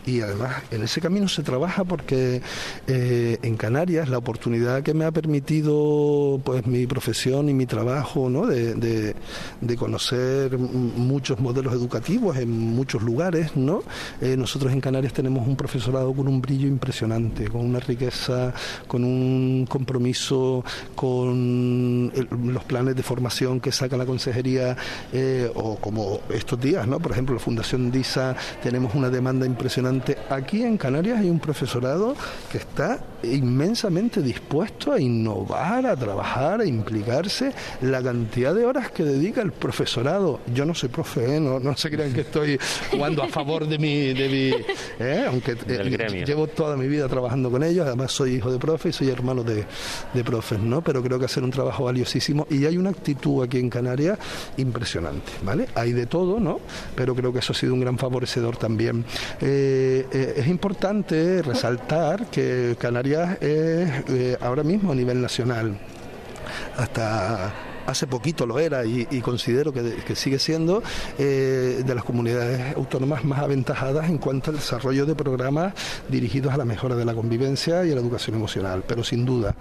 Y 0.05 0.21
además 0.21 0.57
en 0.73 0.83
ese 0.83 1.01
camino 1.01 1.29
se 1.29 1.43
trabaja 1.45 1.85
porque 1.85 2.43
eh, 2.89 3.39
en 3.43 3.57
Canarias 3.57 4.09
la 4.09 4.19
oportunidad 4.19 4.83
que 4.83 4.95
me 4.95 5.05
ha 5.05 5.13
permitido 5.13 6.41
pues 6.45 6.67
mi 6.67 6.87
profesión 6.89 7.49
y 7.49 7.55
mi 7.55 7.67
trabajo, 7.67 8.29
¿no? 8.29 8.47
De, 8.47 8.75
de- 8.75 9.15
conocer 9.77 10.59
muchos 10.59 11.41
modelos 11.41 11.73
educativos 11.73 12.37
en 12.37 12.51
muchos 12.51 13.03
lugares, 13.03 13.57
¿no? 13.57 13.83
Eh, 14.21 14.37
nosotros 14.37 14.71
en 14.73 14.81
Canarias 14.81 15.13
tenemos 15.15 15.47
un 15.49 15.57
profesorado 15.57 16.13
con 16.13 16.29
un 16.29 16.43
brillo 16.43 16.69
impresionante, 16.69 17.49
con 17.49 17.63
una 17.65 17.81
riqueza, 17.81 18.53
con 18.87 19.03
un 19.03 19.67
compromiso, 19.69 20.63
con 20.95 22.13
los 22.53 22.65
planes 22.65 22.97
de 22.97 23.03
formación 23.03 23.61
que 23.61 23.73
saca 23.73 23.97
la 23.97 24.05
consejería 24.05 24.77
eh, 25.13 25.51
o 25.55 25.77
como 25.77 26.21
estos 26.29 26.61
días, 26.61 26.87
¿no? 26.87 26.99
Por 27.01 27.13
ejemplo, 27.13 27.35
la 27.35 27.41
Fundación 27.41 27.91
DISA 27.91 28.37
tenemos 28.63 28.95
una 28.95 29.09
demanda 29.09 29.47
impresionante. 29.47 29.92
Aquí 30.31 30.63
en 30.63 30.77
Canarias 30.79 31.21
hay 31.21 31.31
un 31.31 31.41
profesorado 31.41 32.15
que 32.51 32.59
está 32.59 33.01
inmensamente 33.23 34.21
dispuesto 34.21 34.93
a 34.93 35.01
innovar, 35.01 35.87
a 35.87 35.97
trabajar, 35.97 36.61
a 36.61 36.67
implicarse. 36.67 37.53
La 37.83 38.03
cantidad 38.03 38.55
de 38.55 38.65
horas 38.65 38.91
que 38.91 39.05
dedica 39.05 39.43
el 39.43 39.53
profesorado. 39.53 40.41
Yo 40.53 40.65
no 40.65 40.75
soy 40.75 40.89
profe, 40.89 41.37
¿eh? 41.37 41.41
no, 41.41 41.61
no 41.61 41.77
se 41.77 41.91
crean 41.91 42.13
que 42.13 42.23
estoy 42.23 42.59
jugando 42.91 43.23
a 43.23 43.29
favor 43.29 43.67
de 43.67 43.79
mi, 43.79 44.13
de 44.13 44.29
mi 44.29 45.05
¿eh? 45.05 45.25
aunque 45.29 45.57
eh, 45.67 46.25
llevo 46.27 46.47
toda 46.47 46.77
mi 46.77 46.89
vida 46.89 47.09
trabajando 47.09 47.51
con 47.51 47.63
ellos. 47.63 47.87
Además 47.87 48.13
soy 48.13 48.37
hijo 48.37 48.51
de 48.51 48.59
profe 48.59 48.91
y 48.91 48.93
soy 48.93 49.11
hermano 49.11 49.43
de, 49.43 49.65
de 50.13 50.25
profes, 50.25 50.59
¿no? 50.59 50.83
Pero 50.83 51.03
creo 51.03 51.19
que 51.19 51.27
hacer 51.27 51.43
un 51.43 51.51
trabajo 51.51 51.85
valiosísimo 51.85 52.47
y 52.51 52.65
hay 52.67 52.77
una 52.77 52.91
actitud 52.91 53.43
aquí 53.43 53.59
en 53.59 53.71
Canarias 53.71 54.19
impresionante, 54.57 55.33
¿vale? 55.43 55.69
Hay 55.75 55.93
de 55.93 56.07
todo, 56.07 56.41
¿no? 56.41 56.61
Pero 56.95 57.15
creo 57.15 57.33
que 57.33 57.39
eso 57.39 57.53
ha 57.53 57.57
sido 57.57 57.75
un 57.75 57.81
gran 57.81 57.99
favorecedor 57.99 58.57
también. 58.57 59.05
Eh, 59.41 59.82
eh, 60.12 60.35
es 60.37 60.47
importante 60.47 61.43
resaltar 61.43 62.27
que 62.27 62.77
Canarias 62.79 63.41
es 63.41 63.91
eh, 64.09 64.37
ahora 64.41 64.62
mismo 64.62 64.93
a 64.93 64.95
nivel 64.95 65.21
nacional 65.21 65.77
hasta 66.77 67.53
hace 67.87 68.07
poquito 68.07 68.47
lo 68.47 68.59
era 68.59 68.85
y, 68.85 69.07
considero 69.23 69.73
que, 69.73 69.97
que 70.07 70.17
sigue 70.17 70.39
siendo 70.39 70.83
eh, 71.19 71.83
de 71.85 71.95
las 71.95 72.05
comunidades 72.05 72.77
autónomas 72.77 73.25
más 73.25 73.41
aventajadas 73.41 74.09
en 74.09 74.19
cuanto 74.19 74.51
al 74.51 74.57
desarrollo 74.57 75.07
de 75.07 75.15
programas 75.15 75.75
dirigidos 76.09 76.53
a 76.53 76.57
la 76.57 76.65
mejora 76.65 76.97
de 76.97 77.05
la 77.05 77.15
convivencia 77.15 77.85
y 77.85 77.93
a 77.93 77.95
la 77.95 78.01
educación 78.01 78.37
emocional, 78.37 78.83
pero 78.87 79.05
sin 79.05 79.25
duda, 79.25 79.55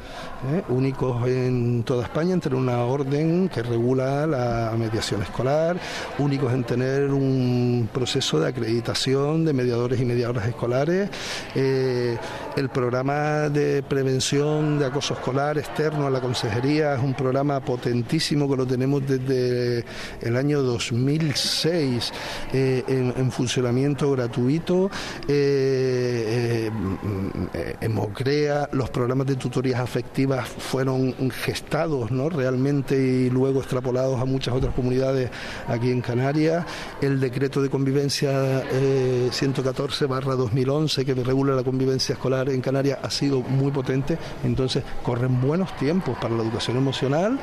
¿eh? 0.51 0.63
únicos 0.70 1.28
en 1.28 1.84
toda 1.84 2.04
España 2.04 2.34
en 2.34 2.42
tener 2.42 2.58
una 2.58 2.84
orden 2.84 3.50
que 3.50 3.62
regula 3.63 4.25
la 4.28 4.74
mediación 4.78 5.22
escolar, 5.22 5.78
únicos 6.18 6.54
en 6.54 6.63
tener 6.63 7.12
un 7.12 7.90
proceso 7.94 8.40
de 8.40 8.50
acreditación 8.50 9.46
de 9.46 9.54
mediadores 9.54 10.00
y 10.00 10.06
mediadoras 10.06 10.48
escolares, 10.48 11.10
eh, 11.56 12.18
el 12.55 12.70
programa 12.70 13.50
de 13.50 13.84
prevención 13.84 14.79
de 14.79 14.86
acoso 14.86 15.13
escolar 15.13 15.58
externo 15.58 16.08
a 16.08 16.10
la 16.10 16.20
consejería 16.20 16.96
es 16.96 17.01
un 17.01 17.13
programa 17.13 17.60
potentísimo 17.60 18.50
que 18.50 18.58
lo 18.58 18.67
tenemos 18.67 19.05
desde 19.08 19.86
el 20.22 20.36
año 20.36 20.62
2006 20.62 22.12
eh, 22.53 22.84
en, 22.88 23.13
en 23.15 23.31
funcionamiento 23.31 24.12
gratuito. 24.12 24.89
Eh, 25.27 26.67
eh, 26.67 26.72
mm, 26.72 27.48
eh, 27.53 27.75
Hemocrea, 27.81 28.70
los 28.74 28.89
programas 28.89 29.27
de 29.27 29.36
tutorías 29.36 29.79
afectivas 29.79 30.48
fueron 30.48 31.31
gestados 31.31 32.12
¿no? 32.12 32.29
realmente 32.29 32.96
y 32.96 33.29
luego 33.29 33.60
extrapolados 33.60 34.20
a 34.20 34.25
muchas 34.25 34.53
otras 34.53 34.74
comunidades 34.74 35.29
aquí 35.67 35.91
en 35.91 36.01
Canarias. 36.01 36.65
El 37.01 37.20
decreto 37.20 37.62
de 37.62 37.70
convivencia 37.70 38.63
eh, 38.72 39.29
114 39.31 40.05
barra 40.05 40.36
2011 40.36 41.05
que 41.05 41.13
regula 41.13 41.55
la 41.55 41.63
convivencia 41.63 42.13
escolar 42.13 42.41
en 42.50 42.62
Canarias 42.62 43.00
ha 43.02 43.10
sido 43.10 43.42
muy 43.42 43.72
potente. 43.72 44.18
Entonces 44.44 44.84
corren 45.04 45.42
buenos 45.42 45.76
tiempos 45.78 46.18
para 46.20 46.36
la 46.36 46.44
educación 46.44 46.78
emocional, 46.78 47.40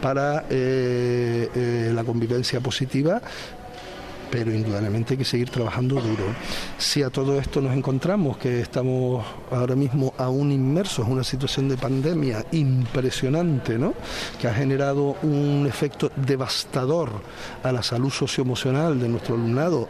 para 0.00 0.44
eh, 0.50 1.48
eh, 1.54 1.92
la 1.94 2.04
convivencia 2.04 2.60
positiva 2.60 3.20
pero 4.30 4.54
indudablemente 4.54 5.14
hay 5.14 5.18
que 5.18 5.24
seguir 5.24 5.50
trabajando 5.50 5.96
duro. 5.96 6.24
Si 6.78 7.02
a 7.02 7.10
todo 7.10 7.38
esto 7.38 7.60
nos 7.60 7.76
encontramos 7.76 8.36
que 8.38 8.60
estamos 8.60 9.26
ahora 9.50 9.74
mismo 9.74 10.14
aún 10.16 10.52
inmersos 10.52 11.06
en 11.06 11.12
una 11.12 11.24
situación 11.24 11.68
de 11.68 11.76
pandemia 11.76 12.46
impresionante, 12.52 13.76
¿no? 13.78 13.94
que 14.40 14.48
ha 14.48 14.54
generado 14.54 15.16
un 15.22 15.66
efecto 15.68 16.10
devastador 16.14 17.10
a 17.62 17.72
la 17.72 17.82
salud 17.82 18.10
socioemocional 18.10 19.00
de 19.00 19.08
nuestro 19.08 19.34
alumnado 19.34 19.88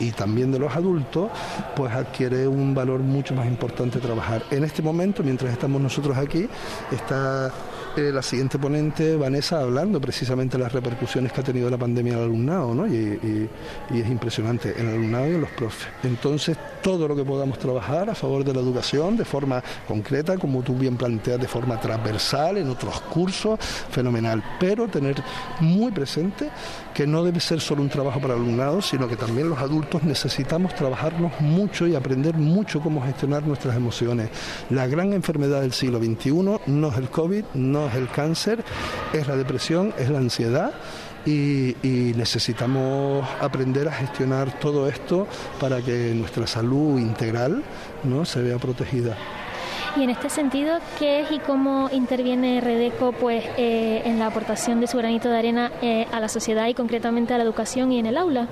y 0.00 0.12
también 0.12 0.52
de 0.52 0.58
los 0.58 0.74
adultos, 0.74 1.30
pues 1.76 1.92
adquiere 1.92 2.46
un 2.46 2.74
valor 2.74 3.00
mucho 3.00 3.34
más 3.34 3.46
importante 3.46 3.98
trabajar. 3.98 4.42
En 4.50 4.64
este 4.64 4.82
momento, 4.82 5.22
mientras 5.22 5.52
estamos 5.52 5.80
nosotros 5.80 6.16
aquí, 6.16 6.48
está 6.90 7.50
eh, 7.96 8.12
la 8.12 8.22
siguiente 8.22 8.58
ponente, 8.58 9.16
Vanessa, 9.16 9.60
hablando 9.60 10.00
precisamente 10.00 10.56
de 10.56 10.64
las 10.64 10.72
repercusiones 10.72 11.32
que 11.32 11.40
ha 11.40 11.44
tenido 11.44 11.70
la 11.70 11.78
pandemia 11.78 12.16
al 12.16 12.24
alumnado, 12.24 12.74
¿no? 12.74 12.86
Y 12.86 13.48
es 13.90 14.08
impresionante, 14.08 14.74
en 14.78 14.88
el 14.88 14.94
alumnado 14.94 15.30
y 15.30 15.34
en 15.34 15.40
los 15.40 15.50
profes. 15.50 15.88
Entonces, 16.02 16.56
todo 16.82 17.08
lo 17.08 17.16
que 17.16 17.24
podamos 17.24 17.58
trabajar 17.58 18.08
a 18.10 18.14
favor 18.14 18.44
de 18.44 18.54
la 18.54 18.60
educación 18.60 19.16
de 19.16 19.24
forma 19.24 19.62
concreta, 19.86 20.36
como 20.38 20.62
tú 20.62 20.74
bien 20.74 20.96
planteas, 20.96 21.40
de 21.40 21.48
forma 21.48 21.80
transversal, 21.80 22.58
en 22.58 22.68
otros 22.68 23.00
cursos, 23.02 23.58
fenomenal. 23.60 24.42
Pero 24.58 24.88
tener 24.88 25.22
muy 25.60 25.92
presente 25.92 26.50
que 26.94 27.06
no 27.06 27.22
debe 27.22 27.40
ser 27.40 27.60
solo 27.60 27.82
un 27.82 27.88
trabajo 27.88 28.20
para 28.20 28.34
el 28.34 28.40
alumnado, 28.40 28.82
sino 28.82 29.06
que 29.06 29.16
también 29.16 29.48
los 29.48 29.58
adultos 29.58 30.02
necesitamos 30.02 30.74
trabajarnos 30.74 31.40
mucho 31.40 31.86
y 31.86 31.94
aprender 31.94 32.34
mucho 32.34 32.80
cómo 32.80 33.02
gestionar 33.02 33.46
nuestras 33.46 33.76
emociones. 33.76 34.30
La 34.70 34.86
gran 34.86 35.12
enfermedad 35.12 35.60
del 35.60 35.72
siglo 35.72 35.98
XXI 35.98 36.32
no 36.66 36.88
es 36.88 36.96
el 36.96 37.08
COVID, 37.08 37.44
no 37.54 37.77
es 37.86 37.94
el 37.94 38.08
cáncer, 38.08 38.64
es 39.12 39.28
la 39.28 39.36
depresión, 39.36 39.94
es 39.98 40.10
la 40.10 40.18
ansiedad. 40.18 40.72
Y, 41.26 41.74
necesitamos 42.16 43.28
aprender 43.40 43.86
a 43.86 43.92
gestionar 43.92 44.58
todo 44.58 44.88
esto 44.88 45.26
para 45.60 45.82
que 45.82 46.12
nuestra 46.14 46.46
salud 46.46 46.98
integral 46.98 47.62
no 48.04 48.24
se 48.24 48.40
vea 48.40 48.56
protegida. 48.56 49.14
Y 49.96 50.04
en 50.04 50.10
este 50.10 50.30
sentido, 50.30 50.78
¿qué 50.98 51.20
es 51.20 51.30
y 51.30 51.38
cómo 51.38 51.90
interviene 51.92 52.60
Redeco 52.60 53.12
pues, 53.12 53.44
eh, 53.56 54.02
en 54.04 54.18
la 54.18 54.26
aportación 54.26 54.80
de 54.80 54.86
su 54.86 54.96
granito 54.96 55.28
de 55.28 55.38
arena 55.38 55.72
eh, 55.82 56.06
a 56.12 56.20
la 56.20 56.28
sociedad 56.28 56.66
y 56.66 56.74
concretamente 56.74 57.34
a 57.34 57.38
la 57.38 57.44
educación 57.44 57.92
y 57.92 57.98
en 57.98 58.06
el 58.06 58.16
aula? 58.16 58.48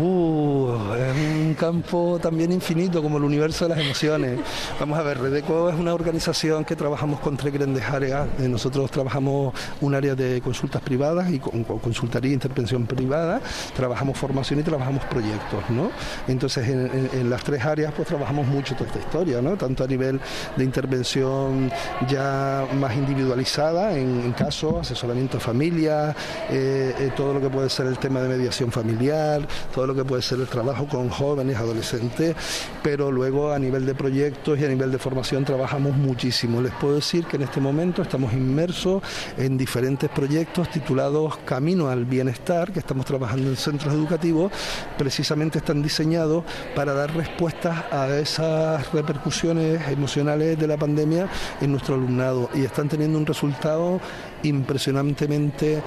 Uh, 0.00 0.70
es 0.94 1.16
un 1.46 1.54
campo 1.54 2.18
también 2.20 2.50
infinito 2.50 3.02
como 3.02 3.18
el 3.18 3.24
universo 3.24 3.66
de 3.68 3.74
las 3.74 3.84
emociones. 3.84 4.40
Vamos 4.80 4.98
a 4.98 5.02
ver, 5.02 5.18
Redeco 5.20 5.68
es 5.68 5.78
una 5.78 5.92
organización 5.92 6.64
que 6.64 6.74
trabajamos 6.76 7.20
con 7.20 7.36
tres 7.36 7.52
grandes 7.52 7.84
áreas. 7.84 8.26
Eh, 8.40 8.48
Nosotros 8.48 8.90
trabajamos 8.90 9.52
un 9.82 9.94
área 9.94 10.14
de 10.14 10.40
consultas 10.40 10.80
privadas 10.80 11.30
y 11.30 11.38
con, 11.38 11.62
con 11.64 11.78
consultoría 11.78 12.30
e 12.30 12.34
intervención 12.34 12.86
privada, 12.86 13.42
trabajamos 13.76 14.16
formación 14.16 14.60
y 14.60 14.62
trabajamos 14.62 15.04
proyectos, 15.04 15.62
¿no? 15.68 15.90
Entonces, 16.26 16.68
en, 16.68 16.86
en- 16.86 17.10
en 17.12 17.28
las 17.30 17.44
tres 17.44 17.62
áreas 17.62 17.92
pues 17.94 18.08
trabajamos 18.08 18.46
mucho 18.46 18.74
toda 18.74 18.86
esta 18.88 19.00
historia, 19.00 19.42
¿no? 19.42 19.56
Tanto 19.58 19.84
a 19.84 19.86
nivel 19.86 20.18
de 20.56 20.64
intervención 20.64 21.70
ya 22.08 22.66
más 22.80 22.94
individualizada, 22.96 23.92
en, 23.92 24.22
en 24.22 24.32
casos, 24.32 24.74
asesoramiento 24.80 25.36
a 25.36 25.40
familia, 25.40 26.16
eh, 26.50 26.94
eh, 26.98 27.10
todo 27.14 27.34
lo 27.34 27.40
que 27.42 27.50
puede 27.50 27.68
ser 27.68 27.86
el 27.88 27.98
tema 27.98 28.20
de 28.22 28.28
mediación 28.30 28.72
familiar, 28.72 29.46
todo 29.74 29.81
lo 29.86 29.94
que 29.94 30.04
puede 30.04 30.22
ser 30.22 30.40
el 30.40 30.46
trabajo 30.46 30.86
con 30.86 31.08
jóvenes, 31.08 31.56
adolescentes, 31.56 32.34
pero 32.82 33.10
luego 33.10 33.52
a 33.52 33.58
nivel 33.58 33.86
de 33.86 33.94
proyectos 33.94 34.58
y 34.58 34.64
a 34.64 34.68
nivel 34.68 34.90
de 34.90 34.98
formación 34.98 35.44
trabajamos 35.44 35.96
muchísimo. 35.96 36.60
Les 36.60 36.72
puedo 36.72 36.96
decir 36.96 37.24
que 37.26 37.36
en 37.36 37.42
este 37.42 37.60
momento 37.60 38.02
estamos 38.02 38.32
inmersos 38.32 39.02
en 39.36 39.56
diferentes 39.56 40.10
proyectos 40.10 40.70
titulados 40.70 41.38
Camino 41.44 41.88
al 41.88 42.04
Bienestar, 42.04 42.72
que 42.72 42.80
estamos 42.80 43.06
trabajando 43.06 43.48
en 43.48 43.56
centros 43.56 43.94
educativos, 43.94 44.52
precisamente 44.98 45.58
están 45.58 45.82
diseñados 45.82 46.44
para 46.74 46.92
dar 46.92 47.14
respuestas 47.14 47.84
a 47.90 48.08
esas 48.16 48.92
repercusiones 48.92 49.86
emocionales 49.88 50.58
de 50.58 50.66
la 50.66 50.76
pandemia 50.76 51.28
en 51.60 51.72
nuestro 51.72 51.94
alumnado 51.94 52.48
y 52.54 52.64
están 52.64 52.88
teniendo 52.88 53.18
un 53.18 53.26
resultado 53.26 54.00
impresionantemente 54.42 55.82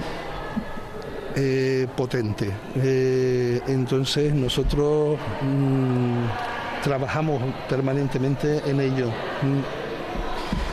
eh, 1.36 1.86
potente. 1.94 2.50
Eh, 2.76 3.60
entonces 3.68 4.34
nosotros 4.34 5.18
mm, 5.42 6.82
trabajamos 6.82 7.42
permanentemente 7.68 8.62
en 8.66 8.80
ello. 8.80 9.08
Mm. 9.42 9.86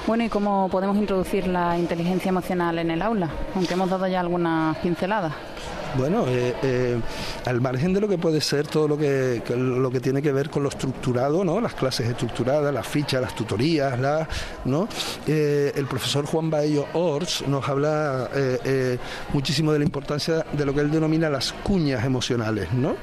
Bueno, 0.08 0.24
¿y 0.24 0.30
cómo 0.30 0.70
podemos 0.70 0.98
introducir 0.98 1.48
la 1.48 1.78
inteligencia 1.78 2.30
emocional 2.30 2.80
en 2.80 2.92
el 2.92 3.02
aula? 3.02 3.30
Aunque 3.56 3.74
hemos 3.74 3.90
dado 3.90 4.08
ya 4.08 4.20
algunas 4.20 4.78
pinceladas. 4.78 5.34
Bueno, 5.96 6.26
eh, 6.28 6.56
eh, 6.64 7.00
al 7.46 7.62
margen 7.62 7.94
de 7.94 8.02
lo 8.02 8.08
que 8.08 8.18
puede 8.18 8.42
ser 8.42 8.66
todo 8.66 8.88
lo 8.88 8.98
que, 8.98 9.44
lo 9.56 9.92
que 9.92 10.00
tiene 10.00 10.24
que 10.24 10.32
ver 10.32 10.50
con 10.50 10.64
lo 10.64 10.70
estructurado, 10.70 11.44
¿no? 11.44 11.62
Las 11.62 11.76
clases 11.76 12.08
estructuradas, 12.08 12.74
las 12.74 12.88
fichas, 12.88 13.22
las 13.22 13.36
tutorías, 13.36 14.00
la, 14.00 14.28
¿no? 14.66 14.88
Eh, 15.28 15.72
el 15.76 15.86
profesor 15.86 16.26
Juan 16.26 16.50
Baello 16.50 16.88
Ors 16.94 17.48
nos 17.48 17.68
habla 17.70 18.30
muchísimo 19.34 19.72
de 19.72 19.80
la 19.80 19.86
importancia 19.86 20.46
de 20.52 20.66
lo 20.66 20.74
que 20.74 20.82
él 20.82 20.90
denomina 20.90 21.30
las 21.30 21.54
cuñas 21.54 22.04
emocionales, 22.04 22.74
¿no? 22.74 22.96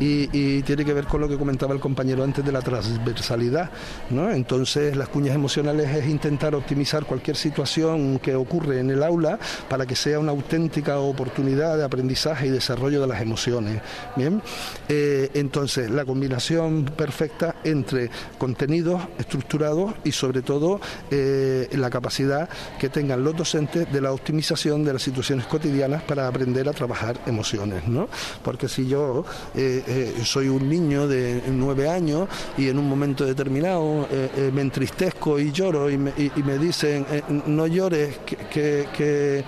Y, 0.00 0.28
y, 0.32 0.62
tiene 0.62 0.84
que 0.84 0.92
ver 0.92 1.04
con 1.04 1.20
lo 1.20 1.28
que 1.28 1.36
comentaba 1.36 1.74
el 1.74 1.80
compañero 1.80 2.24
antes 2.24 2.44
de 2.44 2.52
la 2.52 2.62
transversalidad, 2.62 3.70
¿no? 4.10 4.30
Entonces, 4.30 4.96
las 4.96 5.08
cuñas 5.08 5.34
emocionales 5.34 5.90
es 5.94 6.06
intentar 6.06 6.54
optimizar 6.54 7.04
cualquier 7.04 7.36
situación 7.36 8.18
que 8.18 8.34
ocurre 8.34 8.80
en 8.80 8.90
el 8.90 9.02
aula 9.02 9.38
para 9.68 9.84
que 9.84 9.96
sea 9.96 10.18
una 10.18 10.32
auténtica 10.32 10.98
oportunidad 10.98 11.76
de 11.76 11.84
aprendizaje 11.84 12.37
y 12.44 12.50
desarrollo 12.50 13.00
de 13.00 13.06
las 13.06 13.20
emociones. 13.20 13.80
Bien, 14.16 14.42
eh, 14.88 15.30
entonces 15.34 15.90
la 15.90 16.04
combinación 16.04 16.84
perfecta 16.84 17.56
entre 17.64 18.10
contenidos 18.38 19.02
estructurados 19.18 19.94
y 20.04 20.12
sobre 20.12 20.42
todo 20.42 20.80
eh, 21.10 21.68
la 21.72 21.90
capacidad 21.90 22.48
que 22.78 22.88
tengan 22.88 23.24
los 23.24 23.36
docentes 23.36 23.90
de 23.92 24.00
la 24.00 24.12
optimización 24.12 24.84
de 24.84 24.92
las 24.92 25.02
situaciones 25.02 25.46
cotidianas 25.46 26.02
para 26.02 26.28
aprender 26.28 26.68
a 26.68 26.72
trabajar 26.72 27.18
emociones, 27.26 27.86
¿no? 27.86 28.08
Porque 28.42 28.68
si 28.68 28.86
yo 28.86 29.24
eh, 29.54 30.14
soy 30.24 30.48
un 30.48 30.68
niño 30.68 31.08
de 31.08 31.42
nueve 31.50 31.88
años 31.88 32.28
y 32.56 32.68
en 32.68 32.78
un 32.78 32.88
momento 32.88 33.24
determinado 33.24 34.08
me 34.52 34.60
entristezco 34.60 35.38
y 35.38 35.52
lloro 35.52 35.90
y 35.90 35.98
me, 35.98 36.58
dicen 36.58 37.06
no 37.46 37.66
llores 37.66 38.18
que 38.26 39.44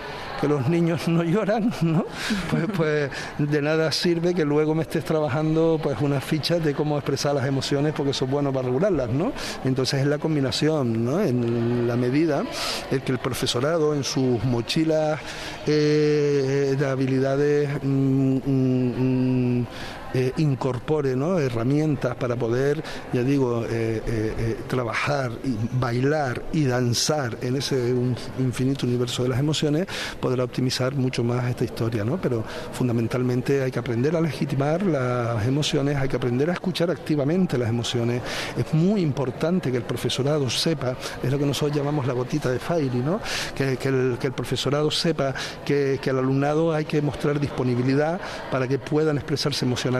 los 0.49 0.69
niños 0.69 1.09
no 1.09 1.23
lloran, 1.23 1.73
¿no? 1.83 2.05
Pues, 2.51 2.67
pues 2.77 3.11
de 3.39 3.63
nada 3.63 3.91
sirve 3.93 4.35
que 4.35 4.45
luego 4.45 4.75
me 4.75 4.83
estés 4.83 5.05
trabajando 5.05 5.79
pues 5.83 6.01
unas 6.01 6.23
fichas 6.25 6.63
de 6.63 6.75
cómo 6.75 6.97
expresar 6.97 7.35
las 7.35 7.47
emociones 7.47 7.93
porque 7.97 8.11
eso 8.11 8.25
es 8.25 8.31
bueno 8.31 8.53
para 8.53 8.67
regularlas, 8.67 9.11
¿no? 9.11 9.33
Entonces 9.65 10.01
es 10.01 10.07
la 10.07 10.19
combinación, 10.19 11.05
¿no? 11.05 11.21
En 11.21 11.87
la 11.87 11.97
medida 11.97 12.45
en 12.91 13.01
que 13.01 13.13
el 13.13 13.19
profesorado 13.19 13.95
en 13.95 14.05
sus 14.05 14.43
mochilas 14.45 15.21
eh, 15.67 16.75
de 16.79 16.87
habilidades 16.87 17.69
mm, 17.83 18.37
mm, 18.45 19.59
mm, 19.59 19.67
eh, 20.13 20.33
incorpore 20.39 21.15
¿no? 21.15 21.39
herramientas 21.39 22.17
para 22.17 22.35
poder, 22.35 22.83
ya 23.13 23.23
digo, 23.23 23.65
eh, 23.65 24.03
eh, 24.05 24.57
trabajar, 24.67 25.31
y 25.45 25.57
bailar 25.79 26.43
y 26.53 26.65
danzar 26.65 27.39
en 27.43 27.57
ese 27.57 27.95
infinito 28.39 28.87
universo 28.87 29.23
de 29.23 29.29
las 29.29 29.39
emociones, 29.39 29.87
podrá 30.21 30.45
optimizar 30.45 30.95
mucho 30.95 31.23
más 31.23 31.49
esta 31.49 31.65
historia. 31.65 32.05
¿no? 32.05 32.21
Pero 32.21 32.43
fundamentalmente 32.73 33.63
hay 33.63 33.71
que 33.71 33.79
aprender 33.79 34.17
a 34.17 34.21
legitimar 34.21 34.83
las 34.83 35.47
emociones, 35.47 35.97
hay 35.97 36.09
que 36.09 36.17
aprender 36.17 36.51
a 36.51 36.55
escuchar 36.55 36.91
activamente 36.91 37.57
las 37.57 37.69
emociones. 37.69 38.23
Es 38.57 38.75
muy 38.75 39.03
importante 39.03 39.71
que 39.71 39.77
el 39.77 39.85
profesorado 39.85 40.51
sepa, 40.51 40.97
es 41.23 41.31
lo 41.31 41.39
que 41.39 41.47
nosotros 41.47 41.77
llamamos 41.77 42.07
la 42.07 42.15
gotita 42.15 42.51
de 42.51 42.59
Fairy, 42.59 42.99
¿no? 42.99 43.21
que, 43.55 43.79
el, 43.85 44.19
que 44.19 44.27
el 44.27 44.33
profesorado 44.33 44.91
sepa 44.91 45.35
que, 45.65 46.01
que 46.03 46.11
al 46.11 46.19
alumnado 46.19 46.73
hay 46.73 46.85
que 46.85 47.01
mostrar 47.01 47.39
disponibilidad 47.39 48.21
para 48.51 48.67
que 48.67 48.79
puedan 48.79 49.17
expresarse 49.17 49.65
emocionalmente 49.65 50.00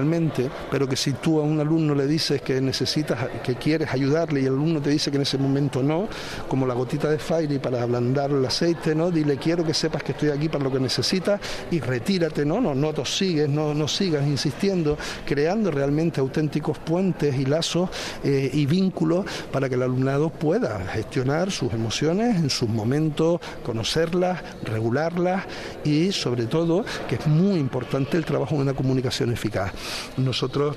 pero 0.71 0.89
que 0.89 0.97
si 0.97 1.13
tú 1.13 1.41
a 1.41 1.43
un 1.43 1.61
alumno 1.61 1.95
le 1.95 2.07
dices 2.07 2.43
que 2.43 2.61
necesitas, 2.61 3.19
que 3.43 3.57
quieres 3.57 3.93
ayudarle 3.93 4.41
y 4.41 4.47
el 4.47 4.55
alumno 4.55 4.81
te 4.81 4.91
dice 4.91 5.11
que 5.11 5.17
en 5.17 5.23
ese 5.23 5.39
momento 5.39 5.83
no, 5.83 6.09
como 6.49 6.67
la 6.67 6.75
gotita 6.75 7.09
de 7.09 7.19
Fairy 7.19 7.59
para 7.59 7.83
ablandar 7.83 8.31
el 8.31 8.45
aceite, 8.45 8.95
¿no? 8.95 9.11
Dile 9.11 9.37
quiero 9.37 9.65
que 9.65 9.75
sepas 9.75 10.03
que 10.03 10.13
estoy 10.13 10.31
aquí 10.31 10.49
para 10.49 10.65
lo 10.65 10.71
que 10.71 10.81
necesitas 10.81 11.41
y 11.71 11.81
retírate, 11.81 12.45
¿no? 12.45 12.61
No, 12.61 12.75
no 12.75 12.93
sigues, 13.05 13.49
no, 13.49 13.75
no 13.75 13.89
sigas 13.89 14.27
insistiendo, 14.27 14.97
creando 15.27 15.71
realmente 15.71 16.21
auténticos 16.21 16.79
puentes 16.79 17.37
y 17.37 17.47
lazos 17.47 17.91
eh, 18.25 18.51
y 18.53 18.67
vínculos 18.67 19.25
para 19.53 19.69
que 19.69 19.75
el 19.75 19.83
alumnado 19.83 20.31
pueda 20.31 20.81
gestionar 20.93 21.51
sus 21.51 21.73
emociones 21.73 22.37
en 22.37 22.51
sus 22.51 22.69
momentos, 22.69 23.41
conocerlas, 23.65 24.43
regularlas 24.65 25.45
y 25.85 26.13
sobre 26.13 26.47
todo 26.47 26.85
que 27.09 27.17
es 27.17 27.27
muy 27.27 27.59
importante 27.59 28.17
el 28.17 28.25
trabajo 28.25 28.55
en 28.55 28.63
una 28.63 28.75
comunicación 28.75 29.33
eficaz. 29.33 29.73
Nosotros 30.17 30.77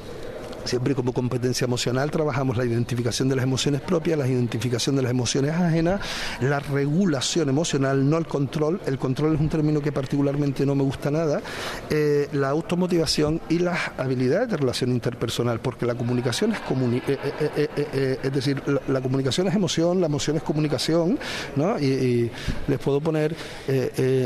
Siempre 0.65 0.95
como 0.95 1.13
competencia 1.13 1.65
emocional 1.65 2.09
trabajamos 2.09 2.55
la 2.55 2.65
identificación 2.65 3.27
de 3.27 3.35
las 3.35 3.43
emociones 3.43 3.81
propias, 3.81 4.17
la 4.17 4.27
identificación 4.27 4.95
de 4.95 5.01
las 5.01 5.11
emociones 5.11 5.51
ajenas, 5.51 5.99
la 6.41 6.59
regulación 6.59 7.49
emocional, 7.49 8.09
no 8.09 8.17
el 8.17 8.25
control. 8.27 8.79
El 8.85 8.97
control 8.97 9.35
es 9.35 9.41
un 9.41 9.49
término 9.49 9.81
que 9.81 9.91
particularmente 9.91 10.65
no 10.65 10.75
me 10.75 10.83
gusta 10.83 11.11
nada. 11.11 11.41
Eh, 11.89 12.29
la 12.33 12.49
automotivación 12.49 13.41
y 13.49 13.59
las 13.59 13.79
habilidades 13.97 14.49
de 14.49 14.57
relación 14.57 14.91
interpersonal, 14.91 15.59
porque 15.59 15.85
la 15.85 15.95
comunicación 15.95 16.53
es 16.53 16.59
eh, 17.07 17.19
eh, 17.75 18.19
es 18.23 18.33
decir, 18.33 18.61
la, 18.87 19.01
comunicación 19.01 19.47
es 19.47 19.55
emoción, 19.55 19.99
la 19.99 20.07
emoción 20.07 20.37
es 20.37 20.43
comunicación, 20.43 21.19
¿no? 21.55 21.79
Y, 21.79 22.31
les 22.67 22.79
puedo 22.79 23.01
poner, 23.01 23.35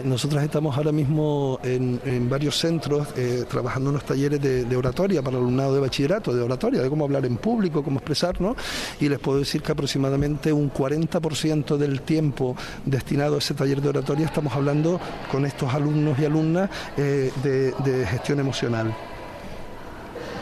nosotros 0.03 0.43
estamos 0.43 0.77
ahora 0.77 0.91
mismo 0.91 1.59
en, 1.63 2.29
varios 2.29 2.57
centros 2.57 3.07
trabajando 3.49 3.89
en 3.89 3.95
unos 3.95 4.05
talleres 4.05 4.41
de 4.41 4.75
oratoria 4.75 5.21
para 5.21 5.37
alumnado 5.37 5.73
de 5.73 5.81
bachillerato 5.81 6.26
de 6.33 6.41
oratoria, 6.41 6.81
de 6.81 6.89
cómo 6.89 7.05
hablar 7.05 7.25
en 7.25 7.37
público, 7.37 7.83
cómo 7.83 7.99
expresarnos, 7.99 8.55
y 8.99 9.09
les 9.09 9.19
puedo 9.19 9.39
decir 9.39 9.61
que 9.61 9.71
aproximadamente 9.71 10.51
un 10.53 10.71
40% 10.71 11.77
del 11.77 12.01
tiempo 12.01 12.55
destinado 12.85 13.35
a 13.35 13.39
ese 13.39 13.53
taller 13.53 13.81
de 13.81 13.89
oratoria 13.89 14.25
estamos 14.25 14.53
hablando 14.53 14.99
con 15.31 15.45
estos 15.45 15.73
alumnos 15.73 16.17
y 16.19 16.25
alumnas 16.25 16.69
eh, 16.97 17.31
de 17.43 18.05
gestión 18.05 18.39
emocional 18.39 18.95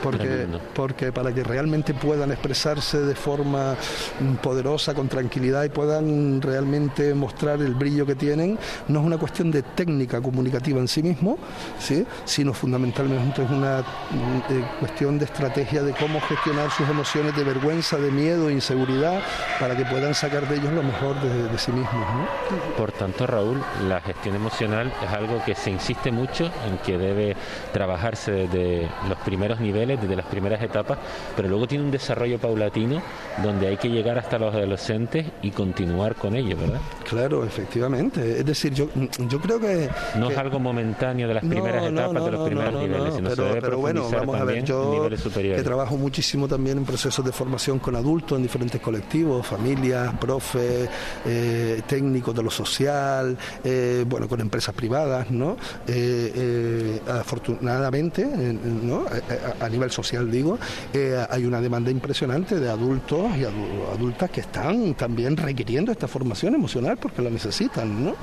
porque, 0.02 0.48
porque 0.74 1.12
para 1.12 1.34
que 1.34 1.44
realmente 1.44 1.94
puedan 1.94 2.32
expresarse 2.32 3.00
de 3.02 3.16
forma 3.16 3.76
poderosa, 4.42 4.94
con 4.94 5.08
tranquilidad 5.08 5.64
y 5.64 5.70
puedan 5.70 6.42
realmente 6.42 7.14
mostrar 7.14 7.62
el 7.62 7.74
brillo 7.76 8.06
que 8.06 8.16
tienen, 8.16 8.58
no 8.88 9.00
es 9.00 9.06
una 9.06 9.18
cuestión 9.18 9.52
de 9.52 9.64
técnica 9.64 10.22
comunicativa 10.22 10.80
en 10.80 10.88
sí 10.88 11.04
mismo, 11.04 11.38
¿sí? 11.80 12.06
sino 12.26 12.54
fundamentalmente 12.54 13.44
es 13.44 13.50
una 13.50 13.80
eh, 13.80 13.84
cuestión 14.80 15.20
de 15.20 15.26
estrategia 15.26 15.84
de 15.84 15.94
cómo 15.94 16.20
gestionar 16.22 16.70
sus 16.72 16.88
emociones 16.90 17.36
de 17.36 17.44
vergüenza, 17.44 17.98
de 17.98 18.12
miedo, 18.12 18.50
inseguridad, 18.50 19.22
para 19.60 19.76
que 19.76 19.86
puedan 19.86 20.14
sacar 20.14 20.48
de 20.48 20.56
ellos 20.56 20.72
lo 20.74 20.84
mejor 20.84 21.16
de, 21.22 21.58
sí 21.58 21.72
mismos. 21.72 22.06
Por 22.78 22.92
tanto, 22.92 23.26
Raúl, 23.26 23.62
la 23.88 24.02
gestión 24.02 24.36
emocional 24.36 24.92
es 25.04 25.10
algo 25.12 25.42
que 25.46 25.56
se 25.56 25.72
insiste 25.72 26.12
mucho 26.12 26.52
en 26.68 26.78
que 26.80 26.98
debe 26.98 27.36
trabajarse 27.74 28.32
desde 28.32 28.90
los 29.08 29.18
primeros 29.20 29.60
niveles 29.86 30.02
desde 30.02 30.16
las 30.16 30.26
primeras 30.26 30.62
etapas, 30.62 30.98
pero 31.36 31.48
luego 31.48 31.68
tiene 31.68 31.84
un 31.84 31.92
desarrollo 31.92 32.40
paulatino 32.40 33.02
donde 33.44 33.68
hay 33.68 33.78
que 33.78 33.90
llegar 33.90 34.18
hasta 34.18 34.38
los 34.38 34.54
adolescentes 34.54 35.26
y 35.42 35.52
continuar 35.52 36.16
con 36.16 36.36
ellos, 36.36 36.60
¿verdad? 36.60 36.80
Claro, 37.08 37.44
efectivamente. 37.44 38.40
Es 38.40 38.46
decir, 38.46 38.74
yo, 38.74 38.88
yo 39.30 39.40
creo 39.40 39.60
que... 39.60 39.90
No 40.18 40.30
es 40.30 40.38
algo 40.38 40.60
momentáneo 40.60 41.28
de 41.28 41.34
las 41.36 41.44
primeras 41.44 41.86
etapas, 41.86 42.26
de 42.26 42.32
los 42.32 42.48
primeros 42.48 42.74
niveles, 42.74 43.14
sino 43.16 43.30
pero, 43.30 43.46
pero 43.62 43.78
bueno, 43.78 44.10
vamos 44.10 44.36
a 44.36 44.44
ver, 44.44 44.64
yo 44.64 45.08
que 45.34 45.64
trabajo 45.64 45.98
muchísimo 45.98 46.48
también 46.48 46.78
en 46.78 46.86
procesos 46.86 47.24
de 47.24 47.32
formación 47.32 47.80
con 47.80 47.96
adultos 47.96 48.38
en 48.38 48.44
diferentes 48.44 48.82
colectivos, 48.82 49.46
familias, 49.46 50.14
profes, 50.20 50.90
eh, 51.26 51.82
técnicos 51.88 52.36
de 52.36 52.44
lo 52.44 52.50
social, 52.50 53.38
eh, 53.64 54.04
bueno, 54.08 54.28
con 54.28 54.42
empresas 54.42 54.74
privadas, 54.74 55.30
¿no? 55.32 55.58
Eh, 55.88 57.00
afortunadamente, 57.08 58.26
¿no? 58.26 59.06
A, 59.60 59.66
a 59.66 59.70
nivel 59.76 59.92
social 59.92 60.30
digo, 60.32 60.58
eh, 60.94 61.26
hay 61.30 61.46
una 61.46 61.62
demanda 61.62 61.92
impresionante 61.92 62.60
de 62.60 62.70
adultos 62.70 63.32
y 63.38 63.44
adultas 63.44 64.30
que 64.30 64.42
están 64.42 64.94
también 64.96 65.38
requiriendo 65.38 65.92
esta 65.92 66.08
formación 66.08 66.56
emocional 66.56 66.98
porque 66.98 67.22
la 67.22 67.30
necesitan, 67.30 68.06
¿no? 68.06 68.16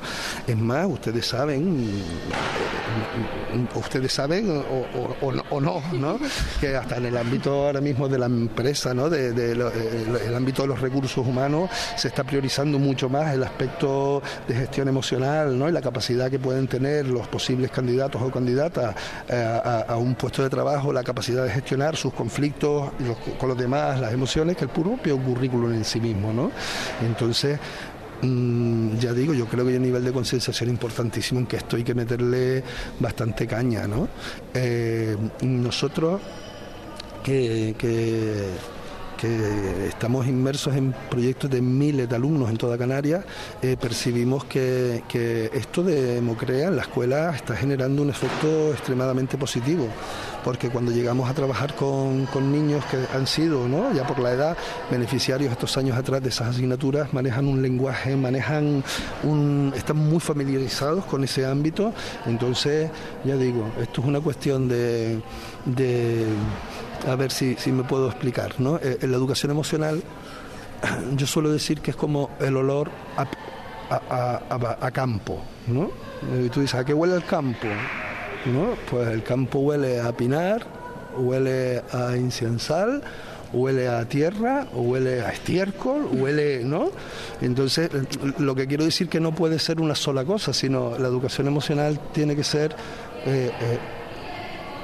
Es 0.47 0.57
más, 0.57 0.87
ustedes 0.87 1.25
saben, 1.25 2.01
eh, 3.53 3.67
ustedes 3.75 4.11
saben 4.11 4.63
o, 5.21 5.61
no, 5.61 5.81
no, 5.93 6.19
Que 6.59 6.75
hasta 6.75 6.97
en 6.97 7.05
el 7.05 7.17
ámbito 7.17 7.67
ahora 7.67 7.81
mismo 7.81 8.07
de 8.07 8.17
la 8.17 8.25
empresa, 8.25 8.93
¿no? 8.93 9.09
De, 9.09 9.29
eh, 9.29 10.05
el 10.27 10.35
ámbito 10.35 10.63
de 10.63 10.67
los 10.69 10.81
recursos 10.81 11.25
humanos 11.25 11.69
se 11.95 12.07
está 12.07 12.23
priorizando 12.23 12.79
mucho 12.79 13.09
más 13.09 13.33
el 13.33 13.43
aspecto 13.43 14.21
de 14.47 14.55
gestión 14.55 14.87
emocional, 14.87 15.57
¿no? 15.57 15.69
Y 15.69 15.71
la 15.71 15.81
capacidad 15.81 16.29
que 16.29 16.39
pueden 16.39 16.67
tener 16.67 17.07
los 17.07 17.27
posibles 17.27 17.71
candidatos 17.71 18.21
o 18.21 18.31
candidatas 18.31 18.95
a 19.29 19.95
un 19.97 20.15
puesto 20.15 20.43
de 20.43 20.49
trabajo, 20.49 20.91
la 20.91 21.03
capacidad 21.03 21.42
de 21.43 21.51
gestionar 21.51 21.95
sus 21.95 22.13
conflictos 22.13 22.91
con 23.37 23.49
los 23.49 23.57
demás, 23.57 23.99
las 23.99 24.13
emociones, 24.13 24.57
que 24.57 24.65
el 24.65 24.69
propio 24.69 25.17
currículum 25.17 25.73
en 25.73 25.85
sí 25.85 25.99
mismo, 25.99 26.33
¿no? 26.33 26.51
Entonces, 27.05 27.59
mm, 28.21 28.97
ya 28.97 29.13
digo, 29.13 29.33
yo 29.33 29.45
creo 29.45 29.65
que 29.65 29.71
hay 29.71 29.77
un 29.77 29.83
nivel 29.83 30.03
de 30.03 30.11
concienciación 30.11 30.69
importantísimo 30.69 31.39
en 31.39 31.45
que 31.45 31.57
esto 31.57 31.75
hay 31.75 31.83
que 31.83 31.93
meterle 31.93 32.63
bastante 32.99 33.47
caña, 33.47 33.87
¿no? 33.87 34.07
Eh, 34.53 35.15
nosotros 35.41 36.21
que, 37.23 37.75
que 37.77 38.49
estamos 39.23 40.27
inmersos 40.27 40.75
en 40.75 40.93
proyectos 41.09 41.49
de 41.49 41.61
miles 41.61 42.09
de 42.09 42.15
alumnos 42.15 42.49
en 42.49 42.57
toda 42.57 42.77
Canarias, 42.77 43.23
eh, 43.61 43.77
percibimos 43.79 44.45
que, 44.45 45.03
esto 45.53 45.83
de 45.83 46.21
Mocrea 46.21 46.67
en 46.67 46.75
la 46.75 46.81
escuela 46.83 47.31
está 47.35 47.55
generando 47.55 48.01
un 48.01 48.09
efecto 48.09 48.71
extremadamente 48.71 49.37
positivo 49.37 49.87
porque 50.43 50.69
cuando 50.69 50.91
llegamos 50.91 51.29
a 51.29 51.33
trabajar 51.33 51.73
con, 51.73 52.27
niños 52.51 52.83
que 52.85 52.97
han 53.15 53.25
sido, 53.25 53.65
ya 53.93 54.05
por 54.05 54.19
la 54.19 54.31
edad, 54.31 54.57
beneficiarios 54.91 55.51
estos 55.51 55.77
años 55.77 55.97
atrás 55.97 56.21
de 56.21 56.27
esas 56.27 56.49
asignaturas, 56.49 57.13
manejan 57.13 57.47
un 57.47 57.61
lenguaje, 57.61 58.17
manejan 58.17 58.83
un, 59.23 59.71
están 59.73 59.95
muy 59.95 60.19
familiarizados 60.19 61.05
con 61.05 61.23
ese 61.23 61.45
ámbito, 61.45 61.93
entonces, 62.25 62.89
ya 63.23 63.37
digo, 63.37 63.71
esto 63.81 64.01
es 64.01 64.07
una 64.07 64.19
cuestión 64.19 64.67
de 64.67 65.21
a 67.07 67.15
ver 67.15 67.31
si, 67.31 67.55
si 67.55 67.71
me 67.71 67.83
puedo 67.83 68.07
explicar, 68.07 68.59
¿no? 68.59 68.77
Eh, 68.77 68.99
en 69.01 69.11
la 69.11 69.17
educación 69.17 69.51
emocional, 69.51 70.01
yo 71.15 71.27
suelo 71.27 71.51
decir 71.51 71.81
que 71.81 71.91
es 71.91 71.97
como 71.97 72.31
el 72.39 72.57
olor 72.57 72.89
a, 73.17 73.25
a, 73.89 74.77
a, 74.81 74.91
campo, 74.91 75.41
¿no? 75.67 75.91
Y 76.43 76.49
tú 76.49 76.61
dices, 76.61 76.75
¿a 76.75 76.85
qué 76.85 76.93
huele 76.93 77.15
el 77.15 77.25
campo? 77.25 77.67
¿no? 78.45 78.75
Pues 78.89 79.07
el 79.09 79.23
campo 79.23 79.59
huele 79.59 79.99
a 79.99 80.11
pinar, 80.11 80.65
huele 81.17 81.81
a 81.91 82.15
inciensal, 82.17 83.01
huele 83.51 83.87
a 83.87 84.05
tierra, 84.05 84.67
huele 84.73 85.21
a 85.21 85.29
estiércol, 85.29 86.07
huele, 86.11 86.63
¿no? 86.63 86.91
Entonces, 87.41 87.89
lo 88.39 88.55
que 88.55 88.67
quiero 88.67 88.83
decir 88.83 89.07
que 89.07 89.19
no 89.19 89.33
puede 89.33 89.59
ser 89.59 89.79
una 89.79 89.95
sola 89.95 90.25
cosa, 90.25 90.53
sino 90.53 90.97
la 90.97 91.07
educación 91.07 91.47
emocional 91.47 91.99
tiene 92.11 92.35
que 92.35 92.43
ser 92.43 92.75
eh, 93.25 93.51
eh, 93.61 93.79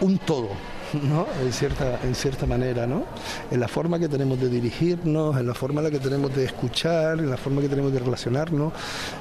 un 0.01 0.17
todo. 0.19 0.49
¿no? 1.03 1.27
En 1.41 1.51
cierta, 1.51 1.99
en 2.03 2.15
cierta 2.15 2.45
manera, 2.45 2.87
¿no? 2.87 3.03
En 3.51 3.59
la 3.59 3.67
forma 3.67 3.99
que 3.99 4.07
tenemos 4.07 4.39
de 4.39 4.49
dirigirnos, 4.49 5.37
en 5.37 5.47
la 5.47 5.53
forma 5.53 5.81
en 5.81 5.85
la 5.85 5.91
que 5.91 5.99
tenemos 5.99 6.35
de 6.35 6.45
escuchar, 6.45 7.19
en 7.19 7.29
la 7.29 7.37
forma 7.37 7.61
que 7.61 7.69
tenemos 7.69 7.93
de 7.93 7.99
relacionarnos, 7.99 8.73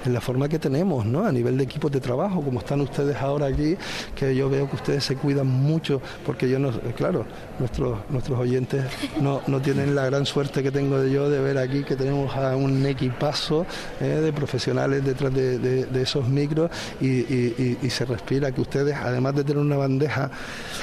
en 0.05 0.13
la 0.13 0.21
forma 0.21 0.49
que 0.49 0.59
tenemos, 0.59 1.05
¿no? 1.05 1.25
A 1.25 1.33
nivel 1.33 1.57
de 1.57 1.65
equipos 1.65 1.91
de 1.91 2.01
trabajo, 2.01 2.43
como 2.43 2.61
están 2.61 2.81
ustedes 2.81 3.17
ahora 3.17 3.47
aquí, 3.47 3.77
que 4.15 4.35
yo 4.35 4.49
veo 4.49 4.69
que 4.69 4.77
ustedes 4.77 5.05
se 5.05 5.17
cuidan 5.17 5.47
mucho, 5.47 6.01
porque 6.25 6.49
yo 6.49 6.59
no, 6.59 6.71
claro, 6.97 7.27
nuestros, 7.59 7.99
nuestros 8.09 8.39
oyentes 8.39 8.85
no, 9.21 9.43
no 9.47 9.61
tienen 9.61 9.95
la 9.95 10.07
gran 10.07 10.27
suerte 10.27 10.63
que 10.63 10.71
tengo 10.71 11.05
yo 11.05 11.29
de 11.29 11.41
ver 11.41 11.59
aquí 11.59 11.85
que 11.85 11.97
tenemos 11.97 12.35
a 12.37 12.57
un 12.57 12.85
equipazo 12.87 13.67
eh, 14.01 14.05
de 14.05 14.33
profesionales 14.33 15.05
detrás 15.05 15.35
de, 15.35 15.89
esos 15.99 16.29
micros 16.29 16.71
y, 17.01 17.09
y, 17.09 17.91
se 17.91 18.05
respira 18.05 18.53
que 18.53 18.61
ustedes, 18.61 18.95
además 18.95 19.35
de 19.35 19.43
tener 19.43 19.59
una 19.59 19.77
bandeja 19.77 20.31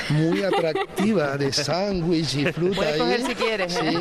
muy 0.10 0.44
atractiva 0.44 0.75
de 1.38 1.54
sándwich 1.54 2.36
y 2.36 2.46
fruta, 2.52 2.82
ahí, 2.82 3.24
si 3.26 3.36
quieres, 3.36 3.74
sí, 3.74 3.98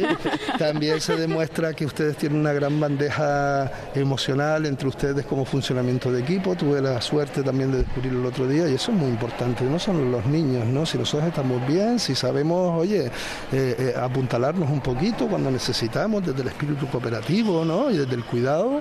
también 0.59 1.01
se 1.01 1.17
demuestra 1.17 1.73
que 1.73 1.87
ustedes 1.87 2.17
tienen 2.17 2.41
una 2.41 2.53
gran 2.53 2.79
bandeja 2.81 3.71
emocional 3.95 4.67
entre 4.67 4.89
ustedes 4.89 5.27
como 5.27 5.45
funcionamiento 5.45 6.11
de 6.11 6.21
equipo. 6.21 6.55
Tuve 6.55 6.81
la 6.81 7.01
suerte 7.01 7.43
también 7.43 7.73
de 7.73 7.79
descubrirlo 7.79 8.21
el 8.21 8.27
otro 8.27 8.47
día 8.47 8.69
y 8.69 8.75
eso 8.75 8.93
es 8.93 8.99
muy 8.99 9.09
importante. 9.09 9.65
No 9.65 9.79
son 9.79 10.11
los 10.11 10.25
niños, 10.27 10.67
¿no? 10.67 10.87
Si 10.87 10.99
nosotros 10.99 11.29
estamos 11.29 11.67
bien, 11.67 11.99
si 11.99 12.15
sabemos, 12.15 12.79
oye, 12.81 13.07
eh, 13.07 13.11
eh, 13.53 13.95
apuntalarnos 14.01 14.69
un 14.71 14.81
poquito 14.81 15.27
cuando 15.27 15.51
necesitamos 15.51 16.25
desde 16.25 16.43
el 16.43 16.49
espíritu 16.49 16.87
cooperativo, 16.89 17.65
¿no? 17.65 17.91
Y 17.91 17.99
desde 17.99 18.15
el 18.15 18.25
cuidado, 18.25 18.81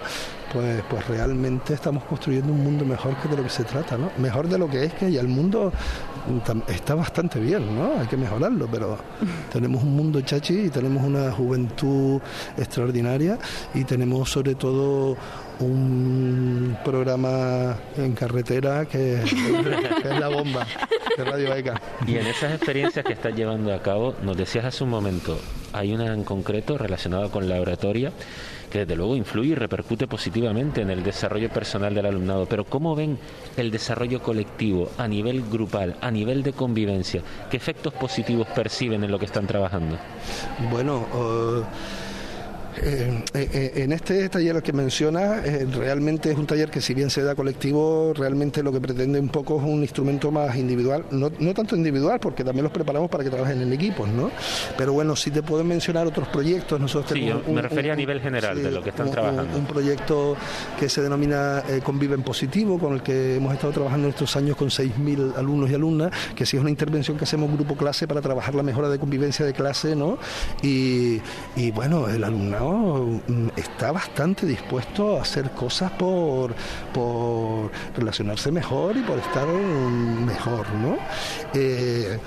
pues, 0.51 0.83
pues 0.89 1.07
realmente 1.07 1.73
estamos 1.73 2.03
construyendo 2.03 2.53
un 2.53 2.63
mundo 2.63 2.85
mejor 2.85 3.15
que 3.17 3.27
de 3.27 3.37
lo 3.37 3.43
que 3.43 3.49
se 3.49 3.63
trata, 3.63 3.97
¿no? 3.97 4.11
Mejor 4.17 4.47
de 4.47 4.57
lo 4.57 4.69
que 4.69 4.85
es 4.85 4.93
que 4.93 5.11
ya 5.11 5.21
el 5.21 5.27
mundo 5.27 5.71
está 6.67 6.95
bastante 6.95 7.39
bien, 7.39 7.75
¿no? 7.75 7.82
Hay 7.99 8.07
que 8.07 8.17
mejorarlo, 8.17 8.67
pero 8.71 8.97
tenemos 9.51 9.83
un 9.83 9.95
mundo 9.95 10.21
chachi 10.21 10.65
y 10.65 10.69
tenemos 10.69 11.03
una 11.03 11.31
juventud 11.31 12.21
extraordinaria 12.57 13.37
y 13.73 13.83
tenemos 13.83 14.29
sobre 14.29 14.55
todo 14.55 15.17
un 15.59 16.77
programa 16.83 17.77
en 17.97 18.13
carretera 18.13 18.85
que, 18.85 19.21
que 20.01 20.09
es 20.09 20.19
la 20.19 20.27
bomba 20.27 20.65
de 21.17 21.23
Radio 21.23 21.53
ECA. 21.53 21.81
Y 22.07 22.17
en 22.17 22.27
esas 22.27 22.53
experiencias 22.53 23.05
que 23.05 23.13
estás 23.13 23.35
llevando 23.35 23.73
a 23.73 23.81
cabo, 23.81 24.15
nos 24.23 24.37
decías 24.37 24.65
hace 24.65 24.83
un 24.83 24.89
momento, 24.89 25.37
hay 25.71 25.93
una 25.93 26.13
en 26.13 26.23
concreto 26.23 26.77
relacionada 26.77 27.29
con 27.29 27.47
la 27.47 27.59
oratoria 27.59 28.11
que 28.73 28.79
desde 28.79 28.95
luego 28.95 29.15
influye 29.15 29.51
y 29.51 29.55
repercute 29.55 30.07
positivamente 30.07 30.81
en 30.81 30.89
el 30.89 31.03
desarrollo 31.03 31.47
personal 31.49 31.93
del 31.93 32.07
alumnado. 32.07 32.47
Pero 32.47 32.63
¿cómo 32.63 32.95
ven 32.95 33.19
el 33.55 33.69
desarrollo 33.69 34.23
colectivo 34.23 34.89
a 34.97 35.07
nivel 35.07 35.43
grupal, 35.47 35.95
a 36.01 36.09
nivel 36.09 36.41
de 36.41 36.53
convivencia? 36.53 37.21
¿Qué 37.51 37.57
efectos 37.57 37.93
positivos 37.93 38.47
perciben 38.47 39.03
en 39.03 39.11
lo 39.11 39.19
que 39.19 39.25
están 39.25 39.45
trabajando? 39.45 39.99
Bueno, 40.71 41.05
uh... 41.13 41.63
Eh, 42.81 43.23
eh, 43.33 43.71
en 43.75 43.91
este 43.91 44.27
taller 44.29 44.61
que 44.63 44.73
menciona, 44.73 45.43
eh, 45.45 45.67
realmente 45.71 46.31
es 46.31 46.37
un 46.37 46.45
taller 46.45 46.69
que 46.69 46.81
si 46.81 46.93
bien 46.93 47.09
se 47.09 47.23
da 47.23 47.35
colectivo, 47.35 48.13
realmente 48.15 48.63
lo 48.63 48.71
que 48.71 48.81
pretende 48.81 49.19
un 49.19 49.29
poco 49.29 49.57
es 49.57 49.63
un 49.63 49.81
instrumento 49.81 50.31
más 50.31 50.55
individual, 50.55 51.05
no, 51.11 51.31
no 51.39 51.53
tanto 51.53 51.75
individual, 51.75 52.19
porque 52.19 52.43
también 52.43 52.63
los 52.63 52.71
preparamos 52.71 53.09
para 53.09 53.23
que 53.23 53.29
trabajen 53.29 53.61
en 53.61 53.71
equipos, 53.73 54.07
¿no? 54.09 54.31
Pero 54.77 54.93
bueno, 54.93 55.15
si 55.15 55.31
te 55.31 55.43
puedo 55.43 55.63
mencionar 55.63 56.07
otros 56.07 56.27
proyectos, 56.29 56.79
nosotros 56.79 57.13
sí, 57.13 57.25
tenemos... 57.25 57.47
me 57.47 57.61
refería 57.61 57.93
a 57.93 57.95
nivel 57.95 58.21
general 58.21 58.57
sí, 58.57 58.63
de 58.63 58.71
lo 58.71 58.81
que 58.81 58.89
están 58.89 59.07
un, 59.07 59.13
trabajando. 59.13 59.57
Un, 59.57 59.65
proyecto 59.65 60.35
que 60.79 60.89
se 60.89 61.01
denomina 61.01 61.63
eh, 61.69 61.81
Convive 61.83 62.15
en 62.15 62.23
Positivo, 62.23 62.79
con 62.79 62.93
el 62.93 63.03
que 63.03 63.35
hemos 63.35 63.53
estado 63.53 63.73
trabajando 63.73 64.07
estos 64.07 64.35
años 64.35 64.57
con 64.57 64.69
6.000 64.69 65.37
alumnos 65.37 65.69
y 65.69 65.75
alumnas, 65.75 66.11
que 66.35 66.45
sí 66.45 66.57
es 66.57 66.61
una 66.61 66.69
intervención 66.69 67.17
que 67.17 67.23
hacemos 67.23 67.51
grupo 67.51 67.75
clase 67.75 68.07
para 68.07 68.21
trabajar 68.21 68.55
la 68.55 68.63
mejora 68.63 68.89
de 68.89 68.99
convivencia 68.99 69.45
de 69.45 69.53
clase, 69.53 69.95
¿no? 69.95 70.17
Y, 70.61 71.21
y 71.55 71.71
bueno, 71.71 72.07
el 72.09 72.23
alumnado 72.23 72.62
está 73.55 73.91
bastante 73.91 74.45
dispuesto 74.45 75.17
a 75.17 75.21
hacer 75.21 75.51
cosas 75.51 75.91
por, 75.91 76.53
por 76.93 77.71
relacionarse 77.95 78.51
mejor 78.51 78.97
y 78.97 79.01
por 79.01 79.19
estar 79.19 79.47
mejor, 79.47 80.65
¿no? 80.73 80.97
Eh, 81.53 82.19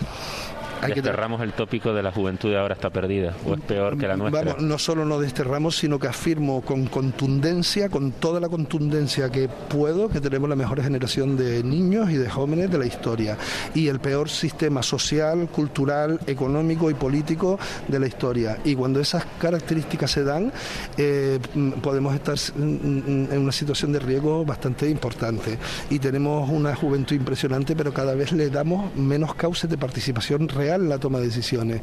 hay 0.83 0.93
desterramos 0.93 1.39
que... 1.39 1.45
el 1.45 1.53
tópico 1.53 1.93
de 1.93 2.03
la 2.03 2.12
juventud 2.12 2.51
de 2.51 2.59
ahora 2.59 2.75
está 2.75 2.91
perdida, 2.91 3.35
o 3.45 3.55
es 3.55 3.61
peor 3.61 3.99
que 3.99 4.07
la 4.07 4.17
nuestra. 4.17 4.43
Vamos, 4.43 4.62
no 4.62 4.79
solo 4.79 5.05
no 5.05 5.19
desterramos, 5.19 5.77
sino 5.77 5.99
que 5.99 6.09
afirmo 6.09 6.61
con 6.61 6.87
contundencia, 6.87 7.89
con 7.89 8.12
toda 8.12 8.41
la 8.41 8.49
contundencia 8.49 9.31
que 9.31 9.49
puedo, 9.49 10.09
que 10.09 10.21
tenemos 10.21 10.49
la 10.49 10.57
mejor 10.57 10.83
generación 10.83 11.37
de 11.37 11.62
niños 11.62 12.11
y 12.11 12.17
de 12.17 12.29
jóvenes 12.29 12.71
de 12.71 12.79
la 12.79 12.87
historia 12.87 13.37
y 13.75 13.89
el 13.89 14.01
peor 14.01 14.29
sistema 14.29 14.83
social, 14.83 15.49
cultural, 15.49 16.21
económico 16.27 16.91
y 16.91 16.95
político 16.95 17.59
de 17.89 17.99
la 17.99 18.07
historia. 18.07 18.59
Y 18.65 18.75
cuando 18.75 19.01
esas 19.01 19.25
características 19.41 20.11
se 20.11 20.25
dan, 20.25 20.53
eh, 20.97 21.39
podemos 21.83 22.15
estar 22.15 22.37
en 22.57 23.39
una 23.39 23.53
situación 23.53 23.93
de 23.93 23.99
riesgo 23.99 24.45
bastante 24.45 24.89
importante. 24.89 25.59
Y 25.91 25.99
tenemos 25.99 26.49
una 26.51 26.75
juventud 26.75 27.17
impresionante, 27.17 27.75
pero 27.75 27.93
cada 27.93 28.15
vez 28.15 28.33
le 28.33 28.51
damos 28.51 28.95
menos 28.95 29.35
cauces 29.35 29.71
de 29.71 29.79
participación 29.79 30.49
real 30.49 30.66
la 30.67 30.99
toma 30.99 31.19
de 31.19 31.27
decisiones. 31.27 31.81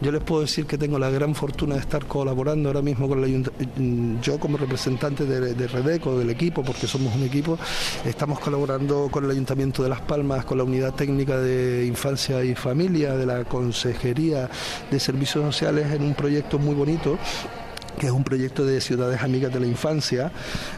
Yo 0.00 0.12
les 0.12 0.22
puedo 0.22 0.42
decir 0.42 0.66
que 0.66 0.78
tengo 0.78 0.98
la 0.98 1.10
gran 1.10 1.34
fortuna 1.34 1.74
de 1.74 1.80
estar 1.80 2.06
colaborando 2.06 2.68
ahora 2.68 2.82
mismo 2.82 3.08
con 3.08 3.18
el 3.18 3.24
ayuntamiento, 3.24 4.20
yo 4.22 4.38
como 4.38 4.56
representante 4.56 5.24
de, 5.24 5.54
de, 5.54 5.66
Redeco, 5.66 6.18
del 6.18 6.30
equipo, 6.30 6.62
porque 6.62 6.86
somos 6.86 7.14
un 7.14 7.22
equipo, 7.22 7.58
estamos 8.04 8.38
colaborando 8.40 9.08
con 9.10 9.24
el 9.24 9.30
Ayuntamiento 9.30 9.82
de 9.82 9.88
Las 9.88 10.00
Palmas, 10.00 10.44
con 10.44 10.58
la 10.58 10.64
Unidad 10.64 10.94
Técnica 10.94 11.38
de 11.38 11.84
Infancia 11.86 12.42
y 12.44 12.54
Familia, 12.54 13.16
de 13.16 13.26
la 13.26 13.44
Consejería 13.44 14.48
de 14.90 15.00
Servicios 15.00 15.44
Sociales, 15.44 15.92
en 15.92 16.02
un 16.02 16.14
proyecto 16.14 16.58
muy 16.58 16.74
bonito 16.74 17.18
que 17.98 18.06
es 18.06 18.12
un 18.12 18.24
proyecto 18.24 18.64
de 18.64 18.80
Ciudades 18.80 19.22
Amigas 19.22 19.52
de 19.52 19.60
la 19.60 19.66
Infancia, 19.66 20.30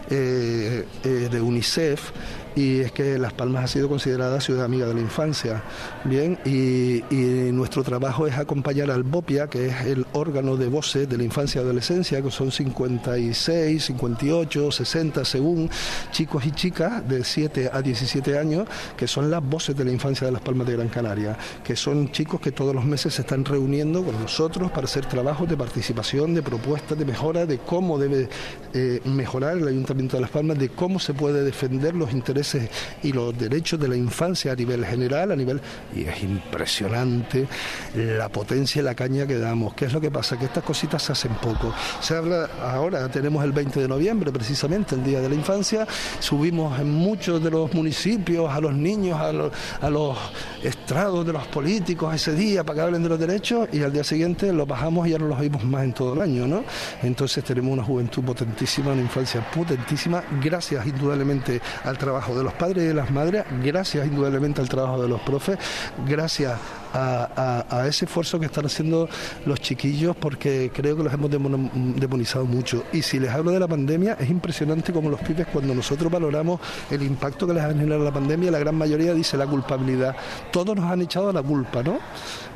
eh, 0.09 0.87
eh, 1.05 1.29
de 1.31 1.41
UNICEF, 1.41 2.13
y 2.59 2.81
es 2.81 2.91
que 2.91 3.19
Las 3.19 3.33
Palmas 3.33 3.65
ha 3.65 3.69
sido 3.69 3.89
considerada 3.89 4.41
ciudad 4.41 4.65
amiga 4.65 4.87
de 4.87 4.95
la 4.95 5.01
infancia. 5.01 5.63
Bien, 6.05 6.41
y, 6.45 7.05
y, 7.09 7.53
nuestro 7.53 7.85
trabajo 7.85 8.27
es 8.27 8.37
acompañar 8.37 8.91
al 8.91 9.05
BOPIA, 9.05 9.47
que 9.47 9.69
es 9.69 9.87
el 9.87 10.05
órgano 10.13 10.57
de 10.57 10.67
voces 10.67 11.09
de 11.09 11.17
la 11.17 11.23
infancia 11.23 11.61
y 11.61 11.65
adolescencia, 11.65 12.21
que 12.21 12.33
son 12.33 12.51
56, 12.51 13.85
58, 13.85 14.73
60, 14.73 15.25
según 15.25 15.71
chicos 16.11 16.47
y 16.47 16.51
chicas 16.51 17.09
de 17.09 17.23
7 17.23 17.71
a 17.73 17.81
17 17.81 18.37
años, 18.37 18.67
que 18.97 19.07
son 19.07 19.31
las 19.31 19.43
voces 19.45 19.77
de 19.77 19.85
la 19.85 19.93
infancia 19.93 20.27
de 20.27 20.33
Las 20.33 20.43
Palmas 20.43 20.67
de 20.67 20.73
Gran 20.73 20.89
Canaria, 20.89 21.39
que 21.63 21.77
son 21.77 22.11
chicos 22.11 22.41
que 22.41 22.51
todos 22.51 22.75
los 22.75 22.85
meses 22.85 23.15
se 23.15 23.23
están 23.23 23.45
reuniendo 23.45 24.03
con 24.03 24.21
nosotros 24.21 24.73
para 24.73 24.87
hacer 24.87 25.07
trabajos 25.07 25.49
de 25.49 25.57
participación, 25.57 26.35
de 26.35 26.43
propuestas, 26.43 26.99
de 26.99 27.05
mejora, 27.05 27.47
de 27.47 27.59
cómo 27.59 27.99
debe 27.99 28.29
eh, 28.75 29.01
mejorar 29.05 29.59
el 29.59 29.69
Ayuntamiento 29.69 30.17
de 30.17 30.23
Las 30.23 30.31
Palmas, 30.31 30.59
de 30.59 30.71
cómo 30.71 30.99
se 30.99 31.15
puede 31.15 31.45
defender 31.45 31.95
los 31.95 32.13
intereses 32.13 32.48
y 33.03 33.13
los 33.13 33.37
derechos 33.37 33.79
de 33.81 33.89
la 33.89 33.97
infancia 33.97 34.53
a 34.53 34.57
nivel 34.57 34.85
general, 34.85 35.33
a 35.33 35.37
nivel... 35.37 35.61
Y 35.95 36.05
es 36.05 36.23
impresionante 36.23 37.47
la 37.95 38.29
potencia 38.29 38.81
y 38.81 38.85
la 38.85 38.95
caña 38.95 39.27
que 39.27 39.39
damos. 39.39 39.75
¿Qué 39.75 39.87
es 39.87 39.93
lo 39.93 40.01
que 40.01 40.11
pasa? 40.11 40.39
Que 40.39 40.47
estas 40.47 40.65
cositas 40.65 41.03
se 41.03 41.13
hacen 41.13 41.35
poco. 41.35 41.75
Se 42.01 42.17
habla 42.17 42.49
ahora, 42.63 43.09
tenemos 43.09 43.45
el 43.45 43.53
20 43.53 43.81
de 43.81 43.89
noviembre 43.89 44.33
precisamente, 44.33 44.95
el 44.95 45.05
Día 45.05 45.21
de 45.21 45.29
la 45.29 45.35
Infancia, 45.35 45.87
subimos 46.21 46.79
en 46.79 46.91
muchos 46.91 47.43
de 47.43 47.51
los 47.51 47.73
municipios 47.75 48.51
a 48.51 48.61
los 48.61 48.75
niños, 48.75 49.19
a 49.21 49.33
los, 49.33 49.53
a 49.81 49.91
los 49.91 50.17
estrados 50.63 51.27
de 51.27 51.33
los 51.33 51.47
políticos 51.47 52.15
ese 52.15 52.35
día 52.35 52.65
para 52.65 52.77
que 52.77 52.81
hablen 52.83 53.03
de 53.03 53.09
los 53.09 53.19
derechos 53.19 53.69
y 53.73 53.83
al 53.83 53.93
día 53.93 54.05
siguiente 54.05 54.53
los 54.53 54.67
bajamos 54.67 55.07
y 55.07 55.11
ya 55.11 55.19
no 55.19 55.29
los 55.29 55.39
oímos 55.39 55.65
más 55.65 55.85
en 55.85 55.93
todo 55.93 56.15
el 56.15 56.21
año, 56.23 56.47
¿no? 56.47 56.65
Entonces 57.03 57.45
tenemos 57.45 57.73
una 57.73 57.85
juventud 57.85 58.25
potentísima, 58.25 58.93
una 58.93 59.03
infancia 59.03 59.41
potentísima, 59.51 60.23
gracias 60.43 60.87
indudablemente 60.87 61.61
al 61.85 61.97
trabajo 61.99 62.35
de 62.35 62.38
los 62.45 62.55
padres 62.55 62.85
y 62.85 62.87
de 62.89 62.95
las 62.95 63.11
madres, 63.11 63.45
gracias 63.63 64.07
indudablemente 64.07 64.61
al 64.61 64.69
trabajo 64.69 65.03
de 65.03 65.09
los 65.09 65.21
profes, 65.21 65.59
gracias 66.07 66.59
a, 66.93 67.85
ese 67.89 68.05
esfuerzo 68.05 68.39
que 68.39 68.47
están 68.47 68.67
haciendo 68.67 69.09
los 69.47 69.61
chiquillos 69.61 70.17
porque 70.17 70.71
creo 70.75 70.97
que 70.97 71.03
los 71.03 71.13
hemos 71.13 71.31
demonizado 71.31 72.45
mucho. 72.45 72.85
Y 72.93 73.03
si 73.03 73.19
les 73.19 73.31
hablo 73.31 73.51
de 73.51 73.61
la 73.61 73.69
pandemia, 73.69 74.17
es 74.19 74.29
impresionante 74.31 74.93
como 74.93 75.11
los 75.11 75.21
pibes 75.21 75.47
cuando 75.47 75.75
nosotros 75.75 76.11
valoramos 76.11 76.61
el 76.91 77.03
impacto 77.03 77.47
que 77.47 77.55
les 77.55 77.63
ha 77.63 77.69
generado 77.69 78.05
la 78.05 78.13
pandemia, 78.13 78.51
la 78.51 78.59
gran 78.59 78.75
mayoría 78.75 79.15
dice 79.15 79.37
la 79.37 79.47
culpabilidad. 79.47 80.17
Todos 80.53 80.77
nos 80.77 80.85
han 80.85 81.03
echado 81.03 81.33
la 81.33 81.43
culpa, 81.43 81.83
¿no? 81.83 81.99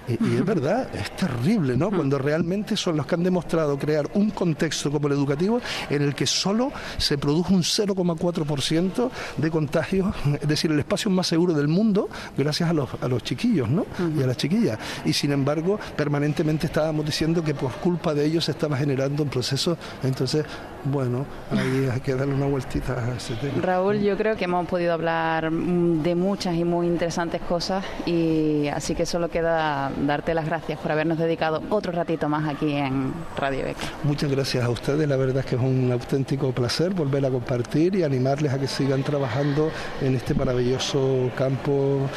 Y, 0.08 0.14
es 0.14 0.44
verdad, 0.44 0.88
es 0.94 1.14
terrible, 1.16 1.76
¿no? 1.76 1.90
Cuando 1.90 2.18
realmente 2.18 2.76
son 2.76 2.96
los 2.96 3.06
que 3.06 3.14
han 3.14 3.22
demostrado 3.22 3.78
crear 3.78 4.10
un 4.14 4.30
contexto 4.30 4.90
como 4.90 5.06
el 5.06 5.12
educativo 5.14 5.60
en 5.90 6.02
el 6.02 6.14
que 6.14 6.26
solo 6.26 6.72
se 6.98 7.18
produjo 7.18 7.54
un 7.54 7.62
0,4% 7.62 9.10
de 9.36 9.50
contagios, 9.50 10.14
es 10.40 10.48
decir, 10.48 10.72
el 10.72 10.80
espacio 10.80 11.10
más 11.10 11.28
seguro 11.28 11.54
del 11.54 11.68
mundo, 11.68 12.08
gracias 12.36 12.68
a 12.70 12.72
los, 12.72 12.88
a 13.00 13.06
los 13.08 13.22
chiquillos, 13.22 13.68
¿no? 13.68 13.86
Y 14.22 14.24
a 14.24 14.26
las 14.28 14.36
chiquillas. 14.36 14.78
Y 15.04 15.12
sin 15.12 15.32
embargo, 15.32 15.78
permanentemente 15.96 16.66
estábamos 16.66 17.04
diciendo 17.04 17.42
que 17.42 17.54
por 17.54 17.72
culpa 17.72 18.14
de 18.14 18.24
ellos 18.24 18.44
se 18.44 18.52
estaba 18.52 18.76
generando 18.76 19.22
un 19.22 19.28
proceso. 19.28 19.76
Entonces, 20.02 20.44
bueno, 20.84 21.24
ahí 21.50 21.88
hay 21.92 22.00
que 22.00 22.14
darle 22.14 22.34
una 22.34 22.46
vueltita 22.46 22.94
a 22.94 23.16
ese 23.16 23.34
tema. 23.36 23.54
Raúl, 23.62 24.00
yo 24.00 24.16
creo 24.16 24.36
que 24.36 24.44
hemos 24.44 24.66
podido 24.66 24.92
hablar 24.92 25.50
de 25.50 26.14
muchas 26.14 26.56
y 26.56 26.64
muy 26.64 26.86
interesantes 26.86 27.40
cosas 27.42 27.84
y 28.06 28.66
así 28.68 28.94
que 28.94 29.06
solo 29.06 29.28
queda 29.28 29.92
darte 30.04 30.34
las 30.34 30.46
gracias 30.46 30.78
por 30.80 30.90
habernos 30.90 31.18
dedicado 31.18 31.62
otro 31.70 31.92
ratito 31.92 32.28
más 32.28 32.48
aquí 32.52 32.72
en 32.72 33.12
Radio 33.36 33.64
Beca. 33.64 33.86
Muchas 34.02 34.30
gracias 34.30 34.64
a 34.64 34.70
ustedes, 34.70 35.08
la 35.08 35.16
verdad 35.16 35.38
es 35.38 35.46
que 35.46 35.56
es 35.56 35.62
un 35.62 35.90
auténtico 35.92 36.52
placer 36.52 36.94
volver 36.94 37.24
a 37.26 37.30
compartir 37.30 37.94
y 37.94 38.02
animarles 38.02 38.52
a 38.52 38.58
que 38.58 38.66
sigan 38.66 39.02
trabajando 39.02 39.70
en 40.00 40.16
este 40.16 40.34
maravilloso 40.34 41.30
campo 41.36 42.08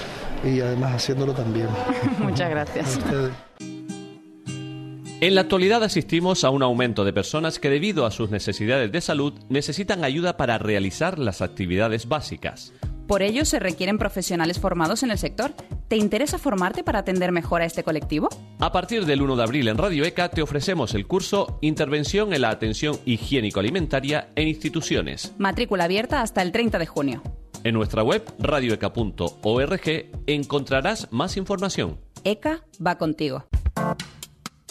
y 0.46 0.62
además 0.62 0.94
haciéndolo 0.94 1.34
también. 1.34 1.68
Muchas 2.20 2.50
gracias. 2.50 3.00
En 5.22 5.34
la 5.34 5.42
actualidad 5.42 5.82
asistimos 5.84 6.44
a 6.44 6.50
un 6.50 6.62
aumento 6.62 7.06
de 7.06 7.14
personas 7.14 7.58
que 7.58 7.70
debido 7.70 8.06
a 8.06 8.12
sus 8.12 8.30
necesidades 8.30 8.92
de 8.92 9.02
salud 9.02 9.34
necesitan 9.50 10.04
ayuda 10.04 10.38
para 10.38 10.58
realizar 10.58 11.18
las 11.18 11.42
actividades 11.42 12.08
básicas. 12.08 12.74
Por 13.08 13.22
ello 13.22 13.46
se 13.46 13.60
requieren 13.60 13.98
profesionales 13.98 14.60
formados 14.60 15.04
en 15.04 15.12
el 15.12 15.18
sector. 15.18 15.54
¿Te 15.88 15.96
interesa 15.96 16.40
formarte 16.40 16.84
para 16.84 17.00
atender 17.00 17.32
mejor 17.32 17.62
a 17.62 17.66
este 17.66 17.84
colectivo? 17.84 18.30
A 18.60 18.72
partir 18.72 19.06
del 19.06 19.22
1 19.22 19.36
de 19.36 19.44
abril 19.44 19.68
en 19.68 19.78
Radio 19.78 20.04
ECA 20.06 20.30
te 20.30 20.42
ofrecemos 20.42 20.96
el 20.96 21.06
curso 21.06 21.60
Intervención 21.62 22.34
en 22.34 22.42
la 22.42 22.50
atención 22.50 22.98
higiénico-alimentaria 23.06 24.30
en 24.36 24.48
instituciones. 24.48 25.34
Matrícula 25.38 25.84
abierta 25.84 26.22
hasta 26.22 26.42
el 26.42 26.52
30 26.52 26.80
de 26.80 26.86
junio. 26.88 27.24
En 27.66 27.74
nuestra 27.74 28.04
web 28.04 28.24
radioeca.org 28.38 29.82
encontrarás 30.28 31.12
más 31.12 31.36
información. 31.36 31.98
ECA 32.24 32.62
va 32.86 33.00
contigo. 33.00 33.48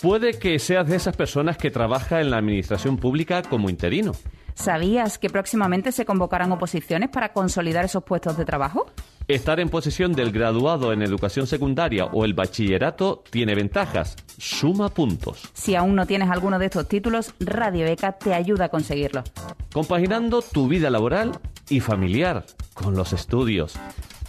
Puede 0.00 0.38
que 0.38 0.60
seas 0.60 0.86
de 0.86 0.94
esas 0.94 1.16
personas 1.16 1.56
que 1.56 1.72
trabaja 1.72 2.20
en 2.20 2.30
la 2.30 2.36
administración 2.36 2.96
pública 2.96 3.42
como 3.42 3.68
interino. 3.68 4.12
¿Sabías 4.54 5.18
que 5.18 5.28
próximamente 5.28 5.90
se 5.90 6.04
convocarán 6.04 6.52
oposiciones 6.52 7.10
para 7.10 7.32
consolidar 7.32 7.84
esos 7.84 8.04
puestos 8.04 8.36
de 8.36 8.44
trabajo? 8.44 8.86
Estar 9.26 9.58
en 9.58 9.70
posesión 9.70 10.12
del 10.12 10.30
graduado 10.30 10.92
en 10.92 11.02
educación 11.02 11.48
secundaria 11.48 12.04
o 12.04 12.24
el 12.24 12.34
bachillerato 12.34 13.24
tiene 13.28 13.56
ventajas. 13.56 14.14
Suma 14.38 14.88
puntos. 14.88 15.50
Si 15.52 15.74
aún 15.74 15.96
no 15.96 16.06
tienes 16.06 16.30
alguno 16.30 16.60
de 16.60 16.66
estos 16.66 16.86
títulos, 16.86 17.34
Radio 17.40 17.86
ECA 17.86 18.12
te 18.12 18.34
ayuda 18.34 18.66
a 18.66 18.68
conseguirlo. 18.68 19.24
Compaginando 19.72 20.42
tu 20.42 20.68
vida 20.68 20.90
laboral 20.90 21.40
y 21.68 21.80
familiar 21.80 22.44
con 22.74 22.94
los 22.94 23.12
estudios. 23.12 23.74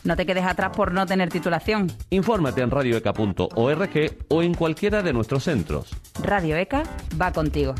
No 0.04 0.16
te 0.16 0.26
quedes 0.26 0.46
atrás 0.46 0.72
por 0.76 0.94
no 0.94 1.06
tener 1.06 1.30
titulación. 1.30 1.92
Infórmate 2.12 2.62
en 2.62 2.70
radioeca.org 2.70 4.18
o 4.30 4.44
en 4.44 4.54
cualquiera 4.54 5.02
de 5.02 5.14
nuestros 5.14 5.44
centros. 5.44 5.90
Radio 6.22 6.56
ECA 6.56 6.84
va 7.20 7.32
contigo. 7.32 7.74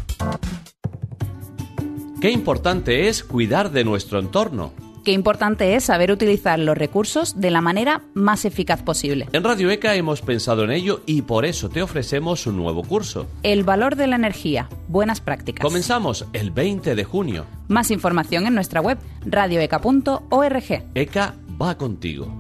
Qué 2.20 2.32
importante 2.32 3.08
es 3.08 3.24
cuidar 3.24 3.70
de 3.70 3.84
nuestro 3.84 4.18
entorno. 4.18 4.74
Qué 5.06 5.12
importante 5.12 5.76
es 5.76 5.84
saber 5.84 6.12
utilizar 6.12 6.58
los 6.58 6.76
recursos 6.76 7.40
de 7.40 7.52
la 7.52 7.62
manera 7.62 8.02
más 8.16 8.44
eficaz 8.44 8.82
posible. 8.82 9.30
En 9.34 9.44
Radio 9.44 9.70
ECA 9.70 9.94
hemos 9.94 10.24
pensado 10.24 10.64
en 10.64 10.72
ello 10.72 11.04
y 11.06 11.22
por 11.22 11.46
eso 11.46 11.70
te 11.70 11.84
ofrecemos 11.84 12.48
un 12.48 12.58
nuevo 12.58 12.82
curso. 12.82 13.28
El 13.44 13.64
valor 13.64 13.98
de 13.98 14.08
la 14.08 14.16
energía. 14.16 14.68
Buenas 14.88 15.22
prácticas. 15.22 15.64
Comenzamos 15.64 16.26
el 16.34 16.50
20 16.50 16.96
de 16.96 17.04
junio. 17.04 17.46
Más 17.68 17.92
información 17.92 18.48
en 18.48 18.56
nuestra 18.56 18.82
web 18.82 18.98
radioeca.org. 19.28 20.84
ECA 20.96 21.36
va 21.62 21.78
contigo. 21.78 22.34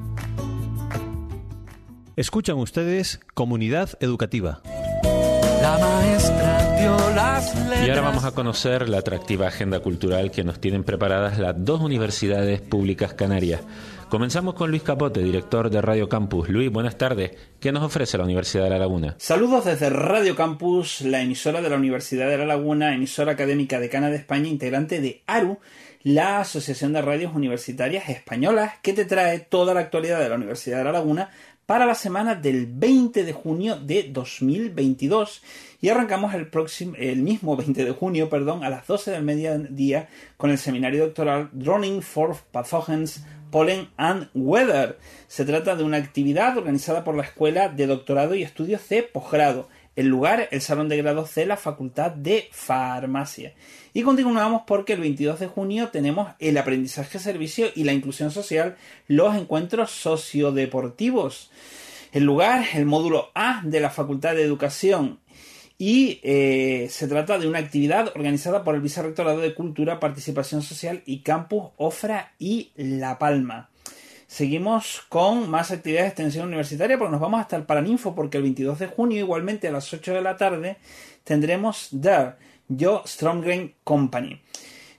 Escuchan 2.15 2.57
ustedes 2.57 3.19
Comunidad 3.35 3.91
Educativa. 3.99 4.63
La 5.65 5.79
maestra 5.79 6.77
dio 6.79 6.95
las 7.15 7.55
Y 7.83 7.89
ahora 7.89 8.01
vamos 8.01 8.23
a 8.23 8.33
conocer 8.33 8.87
la 8.87 8.99
atractiva 8.99 9.47
agenda 9.47 9.79
cultural 9.79 10.29
que 10.29 10.43
nos 10.43 10.61
tienen 10.61 10.83
preparadas 10.83 11.39
las 11.39 11.55
dos 11.57 11.81
universidades 11.81 12.61
públicas 12.61 13.15
canarias. 13.15 13.61
Comenzamos 14.07 14.53
con 14.53 14.69
Luis 14.69 14.83
Capote, 14.83 15.23
director 15.23 15.71
de 15.71 15.81
Radio 15.81 16.07
Campus. 16.07 16.49
Luis, 16.49 16.71
buenas 16.71 16.99
tardes. 16.99 17.31
¿Qué 17.59 17.71
nos 17.71 17.81
ofrece 17.81 18.15
la 18.15 18.25
Universidad 18.25 18.65
de 18.65 18.69
La 18.69 18.77
Laguna? 18.77 19.15
Saludos 19.17 19.65
desde 19.65 19.89
Radio 19.89 20.35
Campus, 20.35 21.01
la 21.01 21.21
emisora 21.21 21.63
de 21.63 21.69
la 21.71 21.77
Universidad 21.77 22.29
de 22.29 22.37
La 22.37 22.45
Laguna, 22.45 22.93
emisora 22.93 23.31
académica 23.31 23.79
decana 23.79 24.11
de 24.11 24.17
España, 24.17 24.47
integrante 24.47 25.01
de 25.01 25.23
ARU, 25.25 25.57
la 26.03 26.41
Asociación 26.41 26.93
de 26.93 27.01
Radios 27.01 27.33
Universitarias 27.33 28.09
Españolas, 28.09 28.73
que 28.83 28.93
te 28.93 29.05
trae 29.05 29.39
toda 29.39 29.73
la 29.73 29.79
actualidad 29.79 30.19
de 30.19 30.29
la 30.29 30.35
Universidad 30.35 30.77
de 30.77 30.83
La 30.83 30.91
Laguna 30.91 31.31
para 31.65 31.85
la 31.85 31.95
semana 31.95 32.35
del 32.35 32.67
20 32.67 33.23
de 33.23 33.33
junio 33.33 33.77
de 33.77 34.09
2022 34.11 35.41
y 35.81 35.89
arrancamos 35.89 36.33
el 36.33 36.47
próximo 36.47 36.93
el 36.97 37.21
mismo 37.21 37.55
20 37.55 37.85
de 37.85 37.91
junio, 37.91 38.29
perdón, 38.29 38.63
a 38.63 38.69
las 38.69 38.85
12 38.85 39.11
del 39.11 39.23
mediodía 39.23 40.09
con 40.37 40.51
el 40.51 40.57
seminario 40.57 41.05
doctoral 41.05 41.49
Droning 41.53 42.01
for 42.01 42.35
Pathogens 42.51 43.23
Pollen 43.51 43.89
and 43.97 44.29
Weather. 44.33 44.97
Se 45.27 45.45
trata 45.45 45.75
de 45.75 45.83
una 45.83 45.97
actividad 45.97 46.57
organizada 46.57 47.03
por 47.03 47.15
la 47.15 47.23
Escuela 47.23 47.69
de 47.69 47.87
Doctorado 47.87 48.35
y 48.35 48.43
Estudios 48.43 48.87
de 48.89 49.03
Posgrado. 49.03 49.69
El 49.95 50.07
lugar, 50.07 50.49
el 50.51 50.61
Salón 50.61 50.89
de 50.89 50.97
Grado 50.97 51.25
C, 51.25 51.45
la 51.45 51.55
Facultad 51.55 52.11
de 52.11 52.49
Farmacia. 52.51 53.53
Y 53.93 54.01
continuamos 54.01 54.63
porque 54.67 54.93
el 54.93 54.99
22 54.99 55.39
de 55.39 55.47
junio 55.47 55.87
tenemos 55.87 56.33
el 56.39 56.57
aprendizaje, 56.57 57.17
servicio 57.17 57.67
y 57.75 57.85
la 57.85 57.93
inclusión 57.93 58.29
social, 58.29 58.75
los 59.07 59.35
encuentros 59.35 59.91
sociodeportivos. 59.91 61.49
El 62.11 62.25
lugar, 62.25 62.65
el 62.73 62.85
módulo 62.85 63.31
A 63.35 63.61
de 63.63 63.79
la 63.79 63.89
Facultad 63.89 64.35
de 64.35 64.43
Educación. 64.43 65.19
Y 65.77 66.19
eh, 66.23 66.87
se 66.89 67.07
trata 67.07 67.37
de 67.37 67.47
una 67.47 67.59
actividad 67.59 68.11
organizada 68.15 68.63
por 68.63 68.75
el 68.75 68.81
Vicerrectorado 68.81 69.39
de 69.39 69.53
Cultura, 69.53 69.99
Participación 69.99 70.61
Social 70.61 71.03
y 71.05 71.19
Campus 71.19 71.71
Ofra 71.77 72.33
y 72.37 72.71
La 72.75 73.17
Palma. 73.17 73.69
Seguimos 74.35 75.05
con 75.07 75.49
más 75.49 75.71
actividades 75.71 76.07
de 76.07 76.09
extensión 76.09 76.47
universitaria, 76.47 76.97
pero 76.97 77.09
nos 77.09 77.21
vamos 77.21 77.39
hasta 77.39 77.55
el 77.55 77.63
Paraninfo 77.63 78.13
porque 78.15 78.35
el 78.35 78.43
22 78.43 78.79
de 78.79 78.87
junio, 78.87 79.19
igualmente 79.19 79.69
a 79.69 79.71
las 79.71 79.93
8 79.93 80.13
de 80.13 80.21
la 80.21 80.35
tarde, 80.35 80.75
tendremos 81.23 81.87
There, 82.01 82.33
Yo 82.67 83.01
Stromgren 83.07 83.75
Company. 83.85 84.41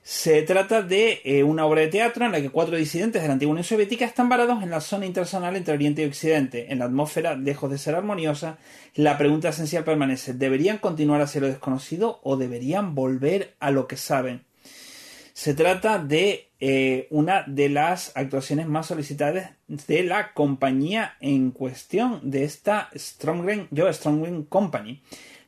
Se 0.03 0.41
trata 0.41 0.81
de 0.81 1.21
eh, 1.23 1.43
una 1.43 1.67
obra 1.67 1.83
de 1.83 1.89
teatro 1.89 2.25
en 2.25 2.33
la 2.33 2.41
que 2.41 2.49
cuatro 2.49 2.79
disidentes 2.79 3.21
de 3.21 3.29
la 3.29 3.35
antigua 3.35 3.53
Unión 3.53 3.65
Soviética 3.65 4.07
están 4.07 4.31
varados 4.31 4.63
en 4.63 4.71
la 4.71 4.81
zona 4.81 5.05
internacional 5.05 5.55
entre 5.55 5.75
Oriente 5.75 6.01
y 6.01 6.07
Occidente. 6.07 6.73
En 6.73 6.79
la 6.79 6.87
atmósfera, 6.87 7.37
lejos 7.37 7.71
de 7.71 7.77
ser 7.77 7.95
armoniosa, 7.95 8.57
la 8.95 9.19
pregunta 9.19 9.51
esencial 9.51 9.85
permanece: 9.85 10.33
¿deberían 10.33 10.79
continuar 10.79 11.21
hacia 11.21 11.43
lo 11.43 11.49
desconocido 11.49 12.21
o 12.23 12.39
deberían 12.39 12.95
volver 12.95 13.55
a 13.61 13.71
lo 13.71 13.87
que 13.87 13.99
saben? 13.99 14.46
Se 15.37 15.53
trata 15.53 15.99
de 15.99 16.49
eh, 16.61 17.09
una 17.11 17.45
de 17.47 17.69
las 17.69 18.17
actuaciones 18.17 18.67
más 18.69 18.87
solicitadas 18.87 19.51
de 19.69 20.03
la 20.03 20.33
compañía 20.33 21.17
en 21.21 21.51
cuestión, 21.51 22.31
de 22.31 22.45
esta 22.45 22.89
Stromgren, 22.97 23.69
Joe 23.77 23.93
Stromgren 23.93 24.45
Company. 24.45 25.03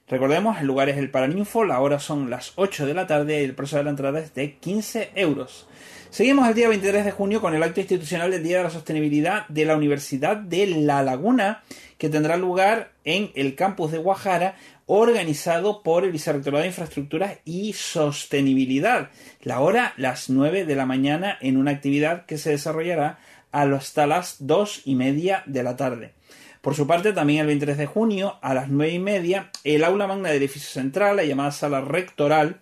Recordemos, 0.06 0.60
el 0.60 0.66
lugar 0.66 0.90
es 0.90 0.98
el 0.98 1.10
Paraninfo, 1.10 1.64
la 1.64 1.80
hora 1.80 2.00
son 2.00 2.28
las 2.28 2.52
8 2.56 2.84
de 2.84 2.92
la 2.92 3.06
tarde 3.06 3.40
y 3.40 3.44
el 3.44 3.54
precio 3.54 3.78
de 3.78 3.84
la 3.84 3.90
entrada 3.90 4.20
es 4.20 4.34
de 4.34 4.56
15 4.56 5.12
euros. 5.14 5.66
Seguimos 6.10 6.48
el 6.48 6.54
día 6.54 6.68
23 6.68 7.04
de 7.04 7.10
junio 7.10 7.42
con 7.42 7.54
el 7.54 7.62
acto 7.62 7.80
institucional 7.80 8.30
del 8.30 8.42
Día 8.42 8.56
de 8.56 8.62
la 8.64 8.70
Sostenibilidad 8.70 9.46
de 9.48 9.66
la 9.66 9.76
Universidad 9.76 10.38
de 10.38 10.66
La 10.66 11.02
Laguna, 11.02 11.62
que 11.98 12.08
tendrá 12.08 12.38
lugar 12.38 12.92
en 13.04 13.30
el 13.34 13.54
campus 13.54 13.92
de 13.92 13.98
Guajara, 13.98 14.56
organizado 14.86 15.82
por 15.82 16.04
el 16.04 16.10
Vicerrectorado 16.10 16.62
de 16.62 16.68
Infraestructuras 16.68 17.38
y 17.44 17.74
Sostenibilidad. 17.74 19.10
La 19.42 19.60
hora, 19.60 19.92
las 19.98 20.30
9 20.30 20.64
de 20.64 20.74
la 20.74 20.86
mañana, 20.86 21.36
en 21.42 21.58
una 21.58 21.72
actividad 21.72 22.24
que 22.24 22.38
se 22.38 22.50
desarrollará 22.50 23.18
hasta 23.52 24.06
las 24.06 24.36
2 24.40 24.82
y 24.86 24.94
media 24.94 25.42
de 25.44 25.62
la 25.62 25.76
tarde. 25.76 26.14
Por 26.62 26.74
su 26.74 26.86
parte, 26.86 27.12
también 27.12 27.40
el 27.40 27.46
23 27.48 27.76
de 27.76 27.86
junio, 27.86 28.38
a 28.40 28.54
las 28.54 28.68
9 28.70 28.94
y 28.94 28.98
media, 28.98 29.50
el 29.62 29.84
aula 29.84 30.06
magna 30.06 30.30
del 30.30 30.38
edificio 30.38 30.70
central, 30.70 31.16
la 31.16 31.24
llamada 31.24 31.52
sala 31.52 31.82
rectoral, 31.82 32.60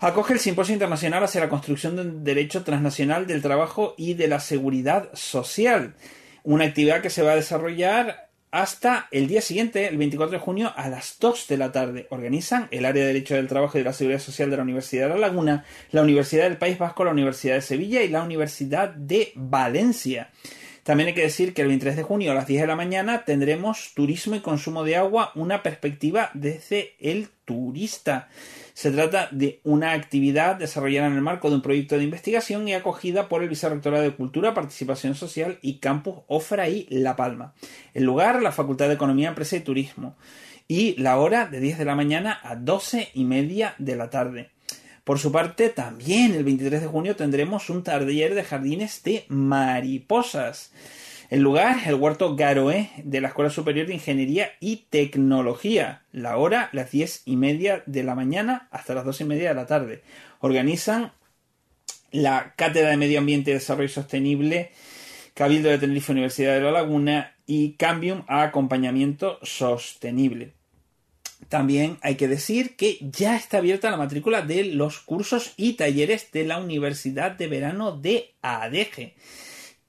acoge 0.00 0.32
el 0.32 0.40
Simposio 0.40 0.72
Internacional 0.72 1.22
hacia 1.22 1.42
la 1.42 1.48
construcción 1.48 1.94
de 1.94 2.02
un 2.02 2.24
derecho 2.24 2.64
transnacional 2.64 3.26
del 3.26 3.42
trabajo 3.42 3.94
y 3.98 4.14
de 4.14 4.28
la 4.28 4.40
seguridad 4.40 5.10
social. 5.12 5.94
Una 6.42 6.64
actividad 6.64 7.02
que 7.02 7.10
se 7.10 7.22
va 7.22 7.32
a 7.32 7.36
desarrollar 7.36 8.30
hasta 8.50 9.08
el 9.12 9.28
día 9.28 9.42
siguiente, 9.42 9.86
el 9.86 9.98
24 9.98 10.38
de 10.38 10.44
junio, 10.44 10.72
a 10.74 10.88
las 10.88 11.18
2 11.20 11.46
de 11.48 11.56
la 11.56 11.70
tarde. 11.70 12.06
Organizan 12.10 12.66
el 12.70 12.84
área 12.84 13.02
de 13.02 13.08
Derecho 13.08 13.34
del 13.34 13.46
Trabajo 13.46 13.76
y 13.76 13.82
de 13.82 13.84
la 13.84 13.92
Seguridad 13.92 14.20
Social 14.20 14.50
de 14.50 14.56
la 14.56 14.62
Universidad 14.62 15.08
de 15.08 15.14
La 15.14 15.28
Laguna, 15.28 15.64
la 15.92 16.02
Universidad 16.02 16.44
del 16.44 16.56
País 16.56 16.78
Vasco, 16.78 17.04
la 17.04 17.12
Universidad 17.12 17.54
de 17.54 17.62
Sevilla 17.62 18.02
y 18.02 18.08
la 18.08 18.22
Universidad 18.22 18.88
de 18.88 19.32
Valencia. 19.36 20.30
También 20.82 21.08
hay 21.08 21.14
que 21.14 21.22
decir 21.22 21.52
que 21.52 21.62
el 21.62 21.68
23 21.68 21.96
de 21.96 22.02
junio 22.02 22.32
a 22.32 22.34
las 22.34 22.46
10 22.46 22.62
de 22.62 22.66
la 22.66 22.74
mañana 22.74 23.24
tendremos 23.24 23.92
turismo 23.94 24.34
y 24.34 24.40
consumo 24.40 24.82
de 24.82 24.96
agua, 24.96 25.30
una 25.34 25.62
perspectiva 25.62 26.30
desde 26.32 26.94
el 26.98 27.28
turista. 27.44 28.28
Se 28.80 28.90
trata 28.90 29.28
de 29.30 29.60
una 29.62 29.92
actividad 29.92 30.56
desarrollada 30.56 31.08
en 31.08 31.12
el 31.12 31.20
marco 31.20 31.50
de 31.50 31.56
un 31.56 31.60
proyecto 31.60 31.98
de 31.98 32.04
investigación 32.04 32.66
y 32.66 32.72
acogida 32.72 33.28
por 33.28 33.42
el 33.42 33.50
Vicerrectorado 33.50 34.02
de 34.02 34.14
Cultura, 34.14 34.54
Participación 34.54 35.14
Social 35.14 35.58
y 35.60 35.80
Campus 35.80 36.20
Ofra 36.28 36.66
y 36.66 36.86
La 36.88 37.14
Palma. 37.14 37.52
El 37.92 38.04
lugar, 38.04 38.40
la 38.40 38.52
Facultad 38.52 38.88
de 38.88 38.94
Economía, 38.94 39.28
Empresa 39.28 39.56
y 39.56 39.60
Turismo. 39.60 40.16
Y 40.66 40.96
la 40.96 41.18
hora 41.18 41.44
de 41.44 41.60
10 41.60 41.76
de 41.76 41.84
la 41.84 41.94
mañana 41.94 42.40
a 42.42 42.56
12 42.56 43.10
y 43.12 43.24
media 43.24 43.74
de 43.76 43.96
la 43.96 44.08
tarde. 44.08 44.48
Por 45.04 45.18
su 45.18 45.30
parte, 45.30 45.68
también 45.68 46.32
el 46.32 46.44
23 46.44 46.80
de 46.80 46.86
junio 46.86 47.16
tendremos 47.16 47.68
un 47.68 47.84
taller 47.84 48.34
de 48.34 48.44
jardines 48.44 49.02
de 49.02 49.26
mariposas. 49.28 50.72
El 51.30 51.42
lugar, 51.42 51.76
el 51.86 51.94
huerto 51.94 52.34
Garoé 52.34 52.90
de 53.04 53.20
la 53.20 53.28
Escuela 53.28 53.50
Superior 53.50 53.86
de 53.86 53.94
Ingeniería 53.94 54.50
y 54.58 54.86
Tecnología. 54.90 56.02
La 56.10 56.36
hora, 56.36 56.70
las 56.72 56.90
diez 56.90 57.22
y 57.24 57.36
media 57.36 57.84
de 57.86 58.02
la 58.02 58.16
mañana 58.16 58.66
hasta 58.72 58.96
las 58.96 59.04
dos 59.04 59.20
y 59.20 59.24
media 59.24 59.50
de 59.50 59.54
la 59.54 59.66
tarde. 59.66 60.02
Organizan 60.40 61.12
la 62.10 62.54
Cátedra 62.56 62.90
de 62.90 62.96
Medio 62.96 63.20
Ambiente 63.20 63.52
y 63.52 63.54
Desarrollo 63.54 63.88
Sostenible, 63.88 64.72
Cabildo 65.34 65.68
de 65.68 65.78
Tenerife 65.78 66.10
Universidad 66.10 66.56
de 66.56 66.62
La 66.62 66.72
Laguna 66.72 67.36
y 67.46 67.74
Cambium 67.74 68.24
a 68.26 68.42
Acompañamiento 68.42 69.38
Sostenible. 69.42 70.54
También 71.48 71.98
hay 72.02 72.16
que 72.16 72.26
decir 72.26 72.74
que 72.74 72.98
ya 73.00 73.36
está 73.36 73.58
abierta 73.58 73.92
la 73.92 73.96
matrícula 73.96 74.42
de 74.42 74.64
los 74.64 74.98
cursos 74.98 75.52
y 75.56 75.74
talleres 75.74 76.32
de 76.32 76.44
la 76.44 76.58
Universidad 76.58 77.30
de 77.30 77.46
Verano 77.46 77.92
de 77.92 78.34
ADG 78.42 79.12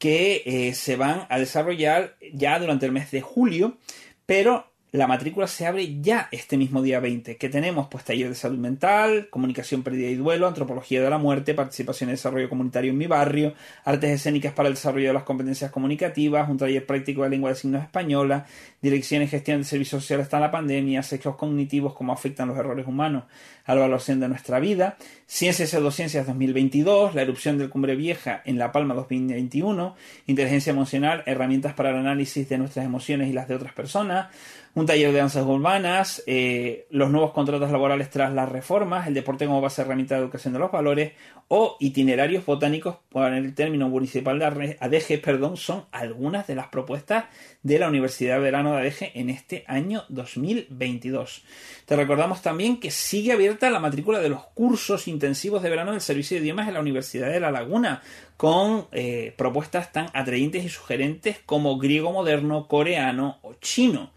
que 0.01 0.41
eh, 0.47 0.73
se 0.73 0.95
van 0.95 1.27
a 1.29 1.37
desarrollar 1.37 2.15
ya 2.33 2.57
durante 2.57 2.87
el 2.87 2.91
mes 2.91 3.11
de 3.11 3.21
julio, 3.21 3.77
pero 4.25 4.65
la 4.91 5.05
matrícula 5.05 5.45
se 5.45 5.67
abre 5.67 6.01
ya 6.01 6.27
este 6.31 6.57
mismo 6.57 6.81
día 6.81 6.99
20, 6.99 7.37
que 7.37 7.49
tenemos 7.49 7.87
pues 7.87 8.03
taller 8.03 8.27
de 8.27 8.33
salud 8.33 8.57
mental, 8.57 9.29
comunicación 9.29 9.83
pérdida 9.83 10.09
y 10.09 10.15
duelo, 10.15 10.47
antropología 10.47 11.03
de 11.03 11.09
la 11.11 11.19
muerte, 11.19 11.53
participación 11.53 12.09
y 12.09 12.13
desarrollo 12.13 12.49
comunitario 12.49 12.89
en 12.89 12.97
mi 12.97 13.05
barrio, 13.05 13.53
artes 13.85 14.09
escénicas 14.09 14.53
para 14.53 14.69
el 14.69 14.73
desarrollo 14.73 15.09
de 15.09 15.13
las 15.13 15.23
competencias 15.23 15.69
comunicativas, 15.69 16.49
un 16.49 16.57
taller 16.57 16.83
práctico 16.83 17.21
de 17.21 17.29
lengua 17.29 17.51
de 17.51 17.57
signos 17.57 17.83
española, 17.83 18.47
dirección 18.81 19.21
y 19.21 19.27
gestión 19.27 19.59
de 19.59 19.65
servicios 19.65 20.01
sociales 20.01 20.25
hasta 20.25 20.39
la 20.39 20.49
pandemia, 20.49 21.03
sexos 21.03 21.35
cognitivos, 21.35 21.93
cómo 21.93 22.11
afectan 22.11 22.47
los 22.47 22.57
errores 22.57 22.87
humanos 22.87 23.25
a 23.71 23.75
la 23.75 23.81
evaluación 23.81 24.19
de 24.19 24.27
nuestra 24.27 24.59
vida, 24.59 24.97
ciencias 25.27 25.69
y 25.69 25.71
pseudociencias 25.71 26.27
2022, 26.27 27.15
la 27.15 27.21
erupción 27.21 27.57
del 27.57 27.69
Cumbre 27.69 27.95
Vieja 27.95 28.41
en 28.43 28.57
La 28.57 28.73
Palma 28.73 28.93
2021, 28.93 29.95
inteligencia 30.27 30.71
emocional, 30.71 31.23
herramientas 31.25 31.73
para 31.73 31.91
el 31.91 31.95
análisis 31.95 32.49
de 32.49 32.57
nuestras 32.57 32.85
emociones 32.85 33.29
y 33.29 33.33
las 33.33 33.47
de 33.47 33.55
otras 33.55 33.73
personas, 33.73 34.27
un 34.73 34.85
taller 34.85 35.11
de 35.11 35.19
danzas 35.19 35.45
urbanas, 35.45 36.23
eh, 36.27 36.85
los 36.89 37.09
nuevos 37.11 37.31
contratos 37.31 37.71
laborales 37.71 38.09
tras 38.09 38.33
las 38.33 38.49
reformas, 38.49 39.07
el 39.07 39.13
deporte 39.13 39.45
como 39.45 39.61
base 39.61 39.81
herramienta 39.81 40.15
de 40.15 40.21
educación 40.21 40.53
de 40.53 40.59
los 40.59 40.71
valores 40.71 41.13
o 41.47 41.75
itinerarios 41.79 42.45
botánicos 42.45 42.95
por 43.09 43.33
el 43.33 43.53
término 43.53 43.89
municipal 43.89 44.39
de 44.39 44.77
ADG, 44.79 45.21
perdón, 45.21 45.57
son 45.57 45.85
algunas 45.91 46.47
de 46.47 46.55
las 46.55 46.67
propuestas 46.67 47.25
de 47.63 47.79
la 47.79 47.89
Universidad 47.89 48.35
de 48.35 48.41
Verano 48.41 48.73
de 48.73 48.87
ADG 48.87 49.11
en 49.15 49.29
este 49.29 49.65
año 49.67 50.03
2022. 50.07 51.43
Te 51.85 51.95
recordamos 51.97 52.41
también 52.41 52.79
que 52.79 52.91
sigue 52.91 53.33
abierta 53.33 53.60
la 53.69 53.79
matrícula 53.79 54.19
de 54.19 54.29
los 54.29 54.45
cursos 54.47 55.07
intensivos 55.07 55.61
de 55.61 55.69
verano 55.69 55.91
del 55.91 56.01
Servicio 56.01 56.37
de 56.37 56.43
Idiomas 56.43 56.67
en 56.67 56.73
la 56.73 56.79
Universidad 56.79 57.29
de 57.29 57.39
La 57.39 57.51
Laguna, 57.51 58.01
con 58.37 58.87
eh, 58.91 59.33
propuestas 59.37 59.91
tan 59.91 60.07
atrayentes 60.13 60.65
y 60.65 60.69
sugerentes 60.69 61.37
como 61.45 61.77
griego 61.77 62.11
moderno, 62.11 62.67
coreano 62.67 63.37
o 63.43 63.53
chino. 63.55 64.11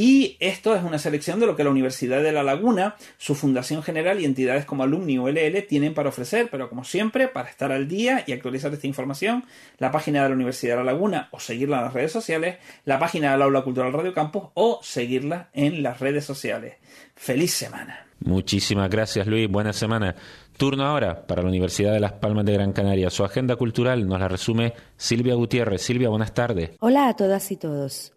Y 0.00 0.36
esto 0.38 0.76
es 0.76 0.84
una 0.84 1.00
selección 1.00 1.40
de 1.40 1.46
lo 1.46 1.56
que 1.56 1.64
la 1.64 1.70
Universidad 1.70 2.22
de 2.22 2.30
La 2.30 2.44
Laguna, 2.44 2.94
su 3.16 3.34
Fundación 3.34 3.82
General 3.82 4.20
y 4.20 4.26
entidades 4.26 4.64
como 4.64 4.84
Alumni 4.84 5.18
o 5.18 5.28
LL 5.28 5.60
tienen 5.66 5.92
para 5.92 6.10
ofrecer, 6.10 6.48
pero 6.52 6.68
como 6.68 6.84
siempre, 6.84 7.26
para 7.26 7.48
estar 7.48 7.72
al 7.72 7.88
día 7.88 8.22
y 8.24 8.30
actualizar 8.30 8.72
esta 8.72 8.86
información, 8.86 9.44
la 9.78 9.90
página 9.90 10.22
de 10.22 10.28
la 10.28 10.36
Universidad 10.36 10.76
de 10.76 10.84
La 10.84 10.92
Laguna 10.92 11.28
o 11.32 11.40
seguirla 11.40 11.78
en 11.78 11.84
las 11.86 11.94
redes 11.94 12.12
sociales, 12.12 12.58
la 12.84 13.00
página 13.00 13.32
del 13.32 13.42
Aula 13.42 13.62
Cultural 13.62 13.92
Radio 13.92 14.14
Campus 14.14 14.44
o 14.54 14.78
seguirla 14.84 15.48
en 15.52 15.82
las 15.82 15.98
redes 15.98 16.24
sociales. 16.24 16.74
¡Feliz 17.16 17.52
semana! 17.52 18.07
Muchísimas 18.20 18.90
gracias 18.90 19.26
Luis, 19.26 19.48
buena 19.48 19.72
semana. 19.72 20.14
Turno 20.56 20.84
ahora 20.84 21.26
para 21.26 21.42
la 21.42 21.48
Universidad 21.48 21.92
de 21.92 22.00
Las 22.00 22.14
Palmas 22.14 22.44
de 22.44 22.54
Gran 22.54 22.72
Canaria. 22.72 23.10
Su 23.10 23.24
agenda 23.24 23.56
cultural 23.56 24.06
nos 24.06 24.18
la 24.18 24.28
resume 24.28 24.74
Silvia 24.96 25.34
Gutiérrez. 25.34 25.82
Silvia, 25.82 26.08
buenas 26.08 26.34
tardes. 26.34 26.70
Hola 26.80 27.08
a 27.08 27.14
todas 27.14 27.50
y 27.52 27.56
todos. 27.56 28.12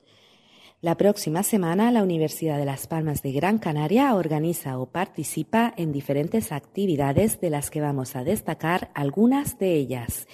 La 0.82 0.98
próxima 0.98 1.44
semana, 1.44 1.92
la 1.92 2.02
Universidad 2.02 2.58
de 2.58 2.66
Las 2.66 2.88
Palmas 2.88 3.22
de 3.22 3.32
Gran 3.34 3.60
Canaria 3.60 4.16
organiza 4.16 4.80
o 4.80 4.88
participa 4.88 5.72
en 5.78 5.92
diferentes 5.92 6.52
actividades 6.52 7.40
de 7.40 7.52
las 7.52 7.70
que 7.70 7.82
vamos 7.82 8.16
a 8.16 8.24
destacar 8.24 8.90
algunas 8.96 9.60
de 9.60 9.76
ellas. 9.76 10.28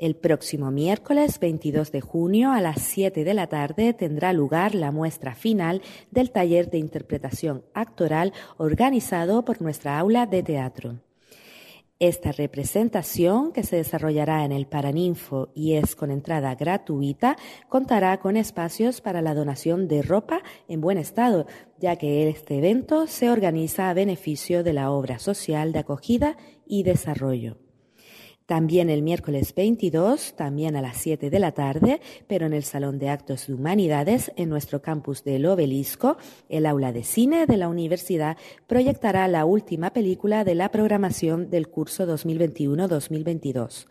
El 0.00 0.16
próximo 0.16 0.70
miércoles 0.70 1.38
22 1.40 1.92
de 1.92 2.00
junio 2.00 2.52
a 2.52 2.62
las 2.62 2.80
7 2.80 3.22
de 3.22 3.34
la 3.34 3.48
tarde 3.48 3.92
tendrá 3.92 4.32
lugar 4.32 4.74
la 4.74 4.92
muestra 4.92 5.34
final 5.34 5.82
del 6.10 6.30
taller 6.30 6.70
de 6.70 6.78
interpretación 6.78 7.66
actoral 7.74 8.32
organizado 8.56 9.44
por 9.44 9.60
nuestra 9.60 9.98
aula 9.98 10.24
de 10.24 10.42
teatro. 10.42 11.00
Esta 11.98 12.32
representación, 12.32 13.52
que 13.52 13.62
se 13.62 13.76
desarrollará 13.76 14.46
en 14.46 14.52
el 14.52 14.66
Paraninfo 14.66 15.50
y 15.54 15.74
es 15.74 15.94
con 15.94 16.10
entrada 16.10 16.54
gratuita, 16.54 17.36
contará 17.68 18.20
con 18.20 18.38
espacios 18.38 19.02
para 19.02 19.20
la 19.20 19.34
donación 19.34 19.86
de 19.86 20.00
ropa 20.00 20.40
en 20.66 20.80
buen 20.80 20.96
estado, 20.96 21.44
ya 21.78 21.96
que 21.96 22.26
este 22.26 22.56
evento 22.56 23.06
se 23.06 23.30
organiza 23.30 23.90
a 23.90 23.94
beneficio 23.94 24.64
de 24.64 24.72
la 24.72 24.92
obra 24.92 25.18
social 25.18 25.72
de 25.72 25.80
acogida 25.80 26.38
y 26.66 26.84
desarrollo. 26.84 27.58
También 28.50 28.90
el 28.90 29.02
miércoles 29.02 29.54
22, 29.54 30.34
también 30.34 30.74
a 30.74 30.82
las 30.82 30.96
7 30.96 31.30
de 31.30 31.38
la 31.38 31.52
tarde, 31.52 32.00
pero 32.26 32.46
en 32.46 32.52
el 32.52 32.64
Salón 32.64 32.98
de 32.98 33.08
Actos 33.08 33.46
de 33.46 33.54
Humanidades, 33.54 34.32
en 34.34 34.48
nuestro 34.48 34.82
campus 34.82 35.22
del 35.22 35.46
Obelisco, 35.46 36.16
el 36.48 36.66
aula 36.66 36.90
de 36.90 37.04
cine 37.04 37.46
de 37.46 37.56
la 37.56 37.68
universidad 37.68 38.36
proyectará 38.66 39.28
la 39.28 39.44
última 39.44 39.92
película 39.92 40.42
de 40.42 40.56
la 40.56 40.72
programación 40.72 41.48
del 41.48 41.68
curso 41.68 42.08
2021-2022. 42.08 43.86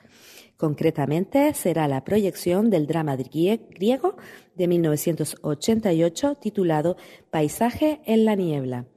Concretamente, 0.57 1.53
será 1.53 1.87
la 1.87 2.03
proyección 2.03 2.69
del 2.69 2.85
drama 2.85 3.15
griego 3.15 4.17
de 4.55 4.67
1988 4.67 6.35
titulado 6.35 6.97
Paisaje 7.31 8.01
en 8.03 8.25
la 8.25 8.35
niebla. 8.35 8.87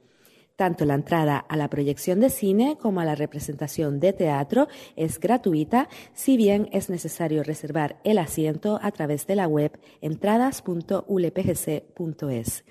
Tanto 0.63 0.85
la 0.85 0.93
entrada 0.93 1.39
a 1.39 1.57
la 1.57 1.69
proyección 1.69 2.21
de 2.21 2.29
cine 2.29 2.77
como 2.79 3.01
a 3.01 3.03
la 3.03 3.15
representación 3.15 3.99
de 3.99 4.13
teatro 4.13 4.69
es 4.95 5.19
gratuita, 5.19 5.89
si 6.13 6.37
bien 6.37 6.69
es 6.71 6.89
necesario 6.89 7.43
reservar 7.43 7.99
el 8.05 8.17
asiento 8.17 8.79
a 8.81 8.91
través 8.91 9.27
de 9.27 9.35
la 9.35 9.49
web 9.49 9.77
entradas.ulpgc.es. 9.99 12.63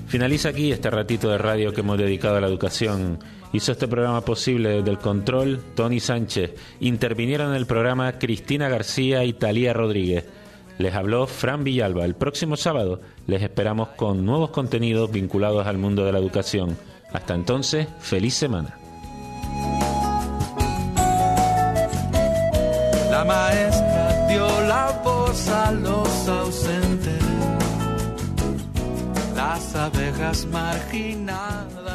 Finaliza 0.06 0.50
aquí 0.50 0.70
este 0.70 0.88
ratito 0.88 1.28
de 1.28 1.36
radio 1.36 1.72
que 1.72 1.80
hemos 1.80 1.98
dedicado 1.98 2.36
a 2.36 2.40
la 2.40 2.46
educación. 2.46 3.18
Hizo 3.52 3.72
este 3.72 3.88
programa 3.88 4.20
posible 4.20 4.68
desde 4.68 4.90
el 4.90 4.98
control 4.98 5.64
Tony 5.74 5.98
Sánchez. 5.98 6.54
Intervinieron 6.78 7.50
en 7.50 7.56
el 7.56 7.66
programa 7.66 8.18
Cristina 8.20 8.68
García 8.68 9.24
y 9.24 9.32
Talía 9.32 9.72
Rodríguez. 9.72 10.26
Les 10.78 10.94
habló 10.94 11.26
Fran 11.26 11.64
Villalba. 11.64 12.04
El 12.04 12.14
próximo 12.14 12.56
sábado 12.56 13.00
les 13.26 13.42
esperamos 13.42 13.88
con 13.90 14.24
nuevos 14.24 14.50
contenidos 14.50 15.10
vinculados 15.10 15.66
al 15.66 15.78
mundo 15.78 16.04
de 16.04 16.12
la 16.12 16.20
educación. 16.20 16.76
Hasta 17.12 17.34
entonces, 17.34 17.88
feliz 17.98 18.34
semana. 18.34 18.76
La 23.10 23.24
maestra 23.24 24.09
dio 24.30 24.48
la 24.62 24.86
voz 25.04 25.48
a 25.48 25.72
los 25.72 26.28
ausentes 26.28 27.24
las 29.34 29.74
abejas 29.74 30.46
marginadas. 30.46 31.89